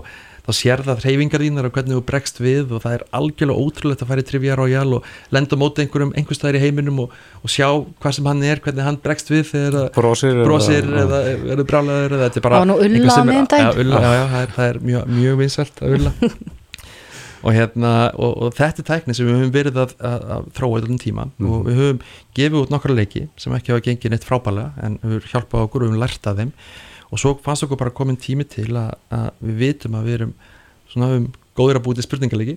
[0.47, 4.05] þá sér það reyfingar þínar og hvernig þú bregst við og það er algjörlega ótrúlegt
[4.05, 7.16] að fara í Trivia Royale og lenda á móti einhverjum einhver staðar í heiminum og,
[7.43, 7.66] og sjá
[7.99, 10.39] hvað sem hann er, hvernig hann bregst við þegar Brosir.
[10.47, 12.79] brosir eða- eða verður brálaður eða þetta er bara Það var nú
[13.83, 16.14] Ulla á já, já, það er, mjög, mjög vinsælt að Ulla
[17.45, 20.78] og hérna og, og þetta er tækni sem við höfum verið að, að, að þróa
[20.78, 21.51] í þessum tíma Mhm.
[21.53, 22.01] og við höfum
[22.38, 25.86] gefið út nokkra leiki sem ekki hafa gengið neitt frábælega en hefur hjálpað okkur og
[25.88, 26.53] við höfum lært af þeim.
[27.12, 30.34] Og svo fannst okkur bara komin tími til að, að við vitum að við erum
[30.90, 32.57] svona höfum góðir að búið til spurningaleiki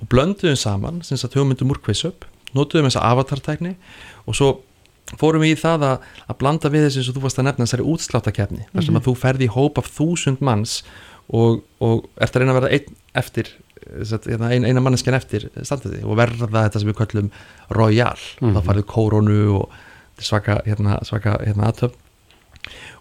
[0.00, 2.24] og blönduðum saman sem sagt hugmyndum úr quiz-up
[2.56, 3.74] notuðum þessa avatar-tækni
[4.26, 4.48] og svo
[5.20, 7.66] fórum við í það að, að blanda við þessu eins og þú varst að nefna
[7.68, 10.74] þessari útsláttakefni þar sem að þú ferði í hóp af þúsund manns
[11.28, 13.50] og, og ert að reyna að verða einn eftir
[13.84, 17.30] eina manneskjan eftir standiði og verða þetta sem við köllum
[17.70, 18.54] royal, Mhm.
[18.56, 19.68] þá farið kóronu og
[20.16, 21.94] þetta svaka, hérna, svaka hérna, aðtöfn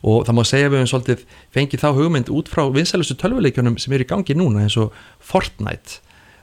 [0.03, 1.19] og það má segja við höfum svolítið
[1.55, 4.91] fengið þá hugmynd út frá vinsælustu tölvuleikjunum sem eru í gangi núna eins og
[5.23, 5.99] Fortnite.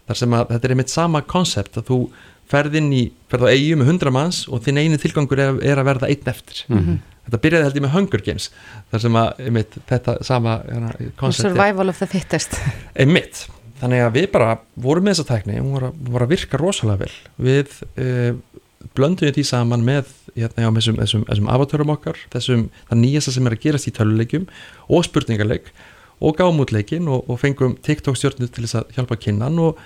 [0.08, 1.98] Þar sem að þetta er einmitt sama konsept að þú
[2.50, 5.76] ferð inn í, ferð á eigu með 100 manns og þinn eini tilgangur er, er
[5.76, 6.64] að verða einn eftir.
[6.68, 6.98] Mhm.
[7.30, 8.50] þetta byrjaði held ég með Hunger Games
[8.90, 10.88] þar sem að einmitt, þetta sama hérna,
[11.20, 12.56] konsepti Survival of the fittest.
[12.96, 13.46] Einmitt,
[13.80, 17.06] þannig að við bara vorum með þessa tækni, hún var að, var að virka rosalega
[17.06, 17.14] vel.
[17.40, 18.60] Við uh,
[18.96, 23.48] blöndum því saman með hérna, já, þessum, þessum, þessum avatörum okkar þessum, það nýjasta sem
[23.48, 24.46] er að gerast í töluleikjum
[24.88, 25.72] og spurningarleik
[26.20, 29.80] og gáum út leikin og, og fengum TikTok stjórnur til þess að hjálpa kynnan og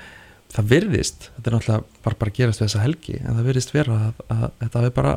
[0.54, 3.98] það virðist, þetta er náttúrulega bara, bara gerast við þessa helgi, en það virðist vera
[3.98, 5.14] að, að, að þetta við bara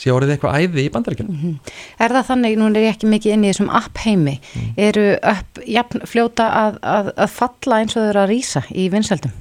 [0.00, 1.34] sé orðið eitthvað æði í bandaríkjunum.
[1.34, 1.72] Mm -hmm.
[2.00, 4.70] Er það þannig, nú er ég ekki mikið inn í þessum app heimi, mm.
[4.80, 8.88] eru upp jafn, fljóta að, að, að falla eins og þau eru að rýsa í
[8.92, 9.34] vinsveldum?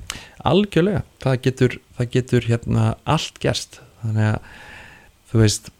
[0.50, 4.40] Algjörlega, það getur, það getur hérna allt gerst, þannig að
[5.32, 5.72] þú veist,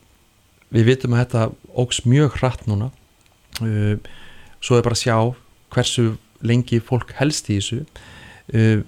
[0.70, 1.44] við vitum að þetta
[1.84, 2.92] ógs mjög hratt núna,
[3.62, 3.96] uh,
[4.64, 5.18] svo er bara að sjá
[5.76, 7.84] hversu lengi fólk helst í þessu,
[8.56, 8.80] uh,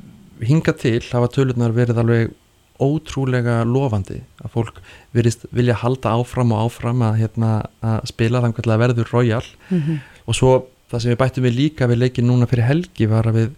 [0.41, 2.37] hinga til hafa tölunar verið alveg
[2.81, 4.81] ótrúlega lofandi að fólk
[5.15, 7.51] verist vilja halda áfram og áfram að, hérna,
[7.85, 9.99] að spila þannig að verður royal mm -hmm.
[10.25, 10.53] og svo
[10.91, 13.49] það sem við bættum við líka við leikin núna fyrir helgi var að við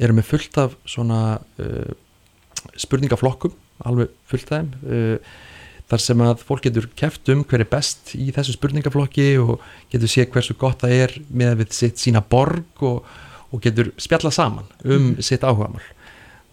[0.00, 1.92] erum með fullt af svona uh,
[2.76, 3.52] spurningaflokkum
[3.84, 5.16] alveg fullt af uh,
[5.90, 9.58] þar sem að fólk getur keft um hver er best í þessu spurningaflokki og
[9.92, 13.02] getur sé hversu gott það er með við sitt sína borg og,
[13.50, 15.24] og getur spjalla saman um mm.
[15.26, 15.82] sitt áhugamál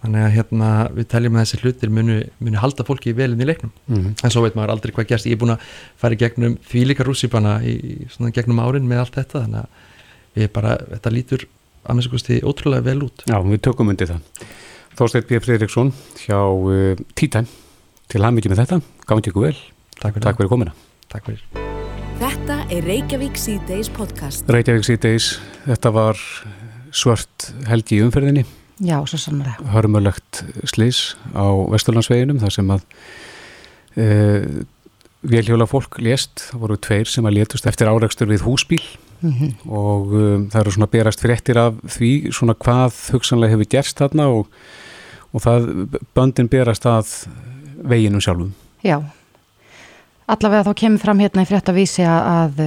[0.03, 3.71] þannig að hérna við teljum að þessi hlutir muni, muni halda fólki velinn í leiknum.
[3.87, 4.15] Mm -hmm.
[4.23, 5.25] en svo veit maður aldrei hvað gerst.
[5.25, 5.65] Ég er búin að
[5.97, 9.69] fara í gegnum því líka rússipana í svona gegnum árin með allt þetta þannig að
[10.37, 11.47] við bara, þetta lítur
[11.87, 13.23] að með svo kosti ótrúlega vel út.
[13.25, 14.21] Já, við tökum undir það.
[14.97, 15.39] Þorstein B.
[15.39, 15.93] Fridriksson
[16.25, 17.47] hjá uh, T-Time
[18.07, 19.57] til hann mikið með þetta, gáðum ykkur vel.
[19.97, 20.73] Takk fyrir, Takk fyrir komina
[21.09, 21.43] Takk fyrir.
[22.17, 24.47] Þetta er Reykjavík C-Days podcast.
[24.49, 25.27] Reykjavík C-Days,
[25.67, 26.21] þetta var
[26.95, 28.45] svört helgi í umferðinni
[28.77, 29.57] Já, svo sannlega.
[29.73, 32.83] Hörmulegt slís á Vesturlandsveginum þar sem að
[33.97, 34.05] e,
[35.25, 38.83] velhjóla fólk lést, það voru tveir sem að létust eftir áreikstur við húsbíl
[39.21, 39.53] mm -hmm.
[39.65, 44.29] og e, það eru svona berast fréttir af því svona hvað hugsanlega hefur gerst þarna
[44.29, 44.47] og,
[45.33, 47.27] og það böndin berast að
[47.81, 48.53] veginum sjálfum.
[48.83, 49.01] Já,
[50.27, 52.59] Allavega þá kemur fram hérna í fréttavísi að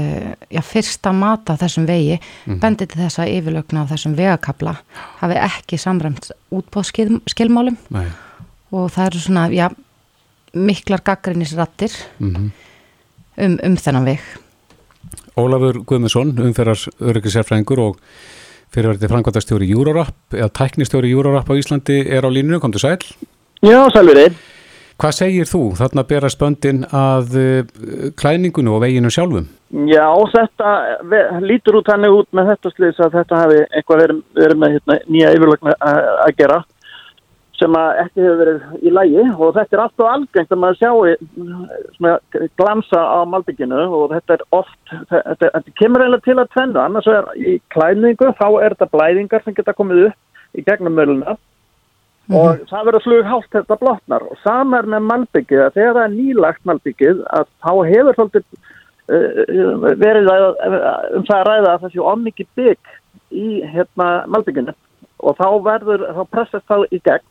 [0.49, 2.61] já, fyrsta mata þessum vegi mm -hmm.
[2.63, 4.75] bendir til þess að yfirlögna á þessum vegakabla
[5.21, 7.77] hafi ekki samræmt útbóðskilmálum
[8.73, 9.69] og það eru svona já,
[10.55, 12.51] miklar gaggrinnisrattir mm -hmm.
[13.37, 14.21] um, um þennan veg.
[15.37, 17.99] Ólafur Guðmundsson, umferðars öryggisérfræðingur og
[18.75, 22.99] fyrirverðið framkvæmtastjóri Júrarapp eða tæknistjóri Júrarapp á Íslandi er á línunu, kom til sæl?
[23.63, 24.35] Já, sælverið.
[25.01, 25.63] Hvað segir þú?
[25.79, 27.39] Þarna bera spöndin að
[28.21, 29.47] klæningunum og veginu sjálfum?
[29.89, 30.73] Já, þetta
[31.41, 34.99] lítur út hannig út með þetta sliðis að þetta hefði eitthvað verið, verið með hérna,
[35.07, 36.61] nýja yfirlögn að gera
[37.61, 40.93] sem að ekki hefur verið í lægi og þetta er alltaf algengt að maður sjá
[42.61, 44.81] glansa á malbygginu og þetta er oft,
[45.13, 49.45] þetta, þetta kemur eiginlega til að tvenna, annars er í klæningu þá er þetta blæðingar
[49.45, 51.37] sem geta komið upp í gegnum möluna
[52.31, 52.61] Mm -hmm.
[52.61, 54.23] og það verður flughált þetta blotnar.
[54.31, 55.63] Og sama er með malbyggið.
[55.65, 58.45] Að þegar það er nýlagt malbyggið að þá hefur svolítið
[59.15, 59.75] uh,
[60.05, 60.45] verið að,
[61.17, 62.95] um það að ræða að séu ómikið bygg
[63.31, 64.75] í hérna malbygginu.
[65.27, 67.27] Og þá verður, þá pressast það í gegn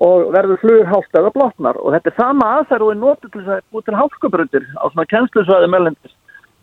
[0.00, 1.76] og verður flughált eða blotnar.
[1.78, 4.84] Og þetta er sama aðferð og er notið til þess að búið til hálkubröndir á
[4.90, 6.16] svona kennslusvæði mellendist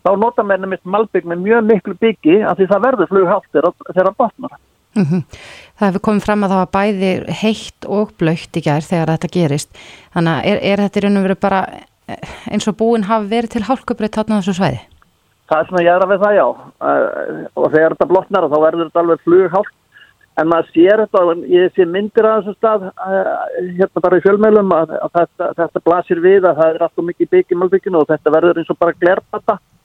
[0.04, 3.72] þá nota mennum mitt malbygg með mjög miklu byggi að því það verður flughált þegar
[3.96, 4.58] það blotnar
[4.98, 5.22] Mm -hmm.
[5.78, 9.34] Það hefur komið fram að það var bæði heitt og blöytt í gerð þegar þetta
[9.36, 9.70] gerist.
[10.14, 11.60] Þannig að er, er þetta í raun og veru bara
[12.08, 14.80] eh, eins og búin hafi verið til hálkubreytt þarna þessu svæði?
[15.48, 18.58] Það er svona ég er að við það já uh, og þegar þetta blotnar þá
[18.66, 19.74] verður þetta alveg flughált
[20.38, 23.32] en maður sér þetta, ég sé myndir að þessu stað uh,
[23.78, 27.32] hérna bara í fjölmjölum að, að þetta, þetta blasir við að það er alltaf mikið
[27.32, 29.77] byggjum albygginu og þetta verður eins og bara glerbata Uh,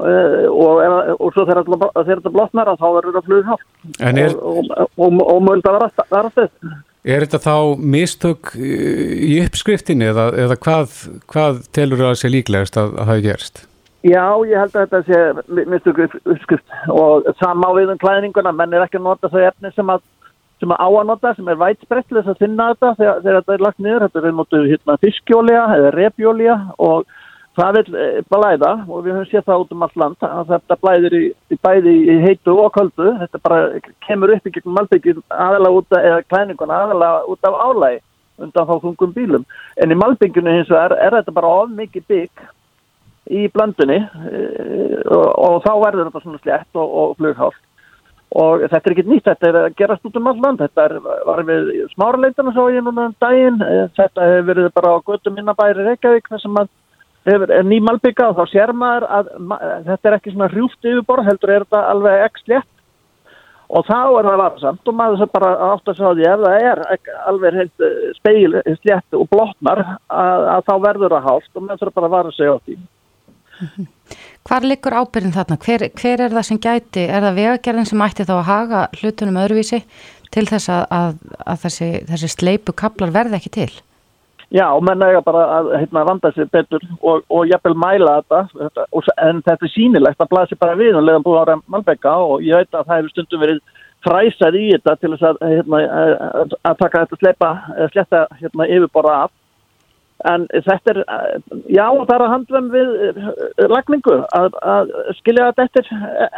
[0.00, 0.80] og,
[1.20, 1.62] og svo þegar
[2.08, 5.78] þetta blotnar þá verður það flughátt og, og, og mögulegt að
[6.10, 6.74] vera stið
[7.04, 10.94] Er þetta þá mistök í uppskriftinni eða, eða hvað,
[11.28, 13.60] hvað telur það að sé líklegast að, að hafa gerst?
[14.04, 16.64] Já, ég held að þetta sé mistök uppskrift.
[16.92, 18.54] Og sama á viðum klæðninguna.
[18.56, 20.00] Menn er ekki að nota þau efni sem að,
[20.60, 23.66] sem að á að nota, sem er vætsprettilegs að finna þetta þegar, þegar þetta er
[23.66, 24.06] lagt niður.
[24.06, 26.56] Þetta er notuð hérna, fiskjólja eða repjólja
[26.88, 27.14] og
[27.54, 31.18] það vil eh, blæða og við höfum séð það út um allt land þetta blæðir
[31.18, 31.22] í,
[31.54, 33.60] í bæði í heitu og köldu, þetta bara
[34.06, 38.02] kemur upp í gegnum malbyggin aðalega út af, eða klæninguna aðalega út af álægi
[38.42, 39.44] undan þá þungum bílum.
[39.78, 42.48] En í malbygginu hins vegar er, þetta bara of mikið bygg
[43.34, 44.40] í blöndunni e,
[45.08, 47.62] og, og þá verður þetta svona slett og, og flughált.
[48.34, 50.94] Og þetta er ekki nýtt, þetta er að gerast út um all land, þetta er,
[51.28, 53.60] var við smáraleitana svo ég núna um daginn,
[53.94, 56.72] þetta hefur verið bara á göttum innabæri Reykjavík þessum að
[57.24, 59.58] er, ný malbygga og þá sér maður að ma
[59.88, 62.70] þetta er ekki svona hrjúft yfirborð, heldur er þetta alveg ekki slétt
[63.74, 66.66] og þá er það varsamt og maður sem bara átt að sjá því ef það
[66.70, 66.82] er
[67.30, 67.86] alveg heilt
[68.18, 72.16] speil slétt og blotnar að, að þá verður það hálft og maður þurfa bara að
[72.18, 72.76] vara sig á því.
[74.44, 75.56] Hvar liggur ábyrðin þarna?
[75.62, 77.06] Hver, hver er það sem gæti?
[77.06, 79.80] Er það vegagerðin sem ætti þá að haga hlutunum öðruvísi
[80.34, 81.12] til þess að, að,
[81.46, 83.70] að þessi, þessi sleipu kaplar verði ekki til?
[84.52, 89.14] Já, menn eiga bara að heitna, vanda sér betur og, og jafnvel mæla þetta, þetta
[89.28, 92.60] en þetta er sínilegt að blasi bara við og leiðan búið ára Malbeka og ég
[92.60, 93.62] veit að það hefur stundum verið
[94.04, 95.80] fræsað í þetta til þess að, heitna,
[96.60, 97.50] að taka þetta sleipa,
[97.94, 99.32] sletta hérna, yfirbora af
[100.30, 101.00] en þetta er,
[101.68, 105.90] já það er að handla við eh, lagningu að, að skilja þetta eftir,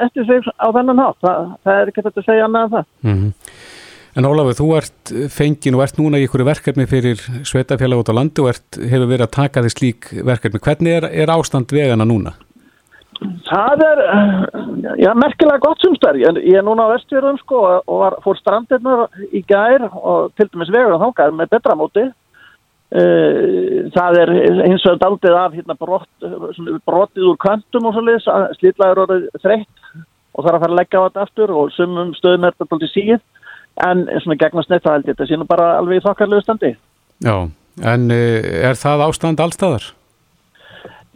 [0.07, 2.88] eftir sig á þennan hátt, það, það er ekki þetta að segja annað það.
[3.04, 3.45] Mm -hmm.
[4.17, 8.17] En Ólafur, þú ert fengin og ert núna í ykkur verkefni fyrir sveitafélag út á
[8.17, 10.61] landi og ert, hefur verið að taka því slík verkefni.
[10.64, 12.33] Hvernig er, er ástand vegana núna?
[13.45, 14.01] Það er,
[15.03, 16.17] já, merkilega gott sumstær.
[16.21, 19.05] Ég, ég er núna á vestfjörðum sko og var, fór strandirnar
[19.37, 22.09] í gær og til dæmis vegur á þángar með betra móti.
[22.97, 24.31] Uh, það er
[24.64, 26.09] eins og daldið af hérna, brott,
[26.87, 28.29] brottið úr kvantum og svolítið,
[28.61, 29.89] slítlaður orðið þreytt
[30.37, 32.93] og er að fara að leggja á þetta aftur og sumum stöðum er þetta daldið
[32.95, 33.19] síð
[33.85, 36.72] en svona gegnast neitt það held ég þetta sínum bara alveg í þokkarlegu standi
[37.24, 37.37] Já,
[37.93, 39.91] en uh, er það ástand allstaðar?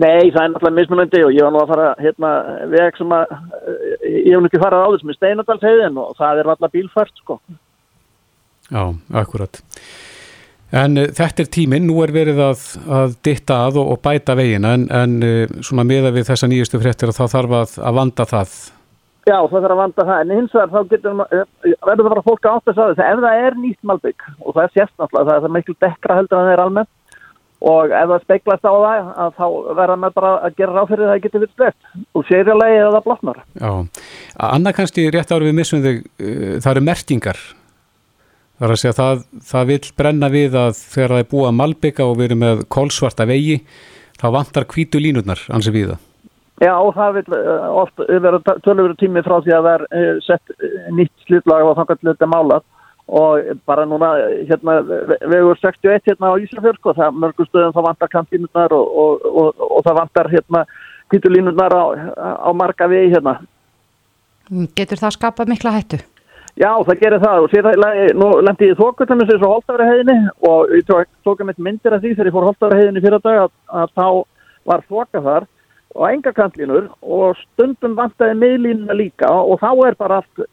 [0.00, 2.34] Nei, það er náttúrulega mismunandi og ég var nú að fara hérna
[2.72, 6.52] veg sem að uh, ég hef ekki farað á þess með steinadalsheyðin og það er
[6.54, 7.40] alltaf bílfært sko
[8.70, 8.84] Já,
[9.22, 9.62] akkurat
[10.70, 12.66] En uh, þetta er tíminn, nú er verið að,
[13.00, 15.16] að ditta að og, og bæta vegin en, en
[15.64, 18.60] svona miða við þessa nýjustu fréttir að þá þarf að, að vanda það.
[19.30, 22.48] Já, það þarf að vanda það, en hins vegar þá getur verður það bara fólk
[22.50, 25.46] að sagða þess að ef það er nýtt malbygg og það er sérst náttúrulega, það
[25.50, 26.92] er miklu dekra heldur en það er almennt
[27.70, 29.46] og ef það speiklast á það að þá
[29.78, 32.92] verða með bara að gera ráð fyrir það að geta verið slett og sérjulegi eða
[32.96, 33.40] það blotnar.
[33.60, 33.72] Já,
[34.48, 36.04] annað kannski rétt árið við missum þig,
[36.64, 37.42] það eru mertingar
[38.60, 41.46] Það er að segja að það, það vil brenna við að þegar það er búið
[41.48, 43.54] að malbygga og við erum með kólsvarta vegi,
[44.20, 46.02] þá vantar kvítu línurnar ansið við það.
[46.60, 47.38] Já, það vil
[47.80, 50.52] oft vera tölur tími frá því að það er sett
[50.92, 52.66] nýtt slutlag og þannig að þetta er málað
[53.10, 54.10] og bara núna
[54.46, 54.76] hérna
[55.32, 59.64] vegur 61 hérna á Ísafjörg og það mörgum stöðum þá vantar kantlínurnar og, og, og,
[59.66, 60.62] og það vantar hérna
[61.10, 61.84] kvítu línurnar á,
[62.46, 63.40] á marga vegi hérna.
[64.78, 65.98] Getur það skapað mikla hættu?
[66.58, 67.84] Já, það gerir það og sér það,
[68.18, 70.16] nú lendi ég þókvöldum eins og Holtavræðiheginni
[70.50, 70.86] og ég
[71.24, 74.06] tók að mitt myndir af því þegar ég fór Holtavræðiheginni fyrir dag að, að þá
[74.70, 75.46] var þoka þar
[75.94, 80.44] og enga kantlínur og stundum vantaði miðlínuna líka og þá er bara allt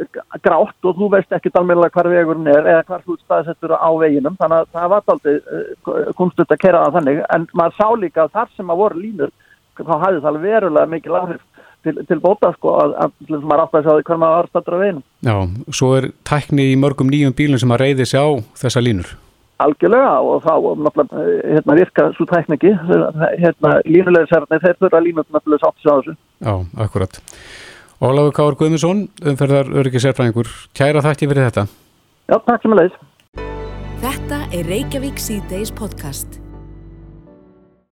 [0.44, 4.38] grátt og þú veist ekki alveg hvar vegurinn er eða hvar þú staðsettur á veginum
[4.40, 8.26] þannig að það var aldrei uh, kunstut að kera það þannig en maður sá líka
[8.26, 9.36] að þar sem að voru línur
[9.78, 11.46] þá hafði það verulega mikil áhrif
[11.86, 14.78] til, til bóta sko að, að maður átt að sjá því hvernig maður var stættur
[14.78, 15.06] að veginu.
[15.28, 15.38] Já,
[15.80, 18.28] svo er tækni í mörgum nýjum bílum sem að reyði sig á
[18.64, 19.14] þessa línur.
[19.64, 20.54] Algjörlega og þá
[20.86, 21.24] náttúrulega
[21.56, 22.74] hérna, virka svo tækni ekki
[23.42, 26.16] hérna, línulegisærni þeir þurfa línut náttúrulega sátt sig á þessu.
[26.46, 26.54] Já,
[26.86, 27.22] akkurat.
[27.98, 31.66] Ólafur Káur Guðmundsson, umferðar öryggi sérfræðingur, kæra þakki fyrir þetta.
[32.30, 33.00] Já, takk sem að leiðis.
[34.04, 36.44] Þetta er Reykjavík C-Days podcast.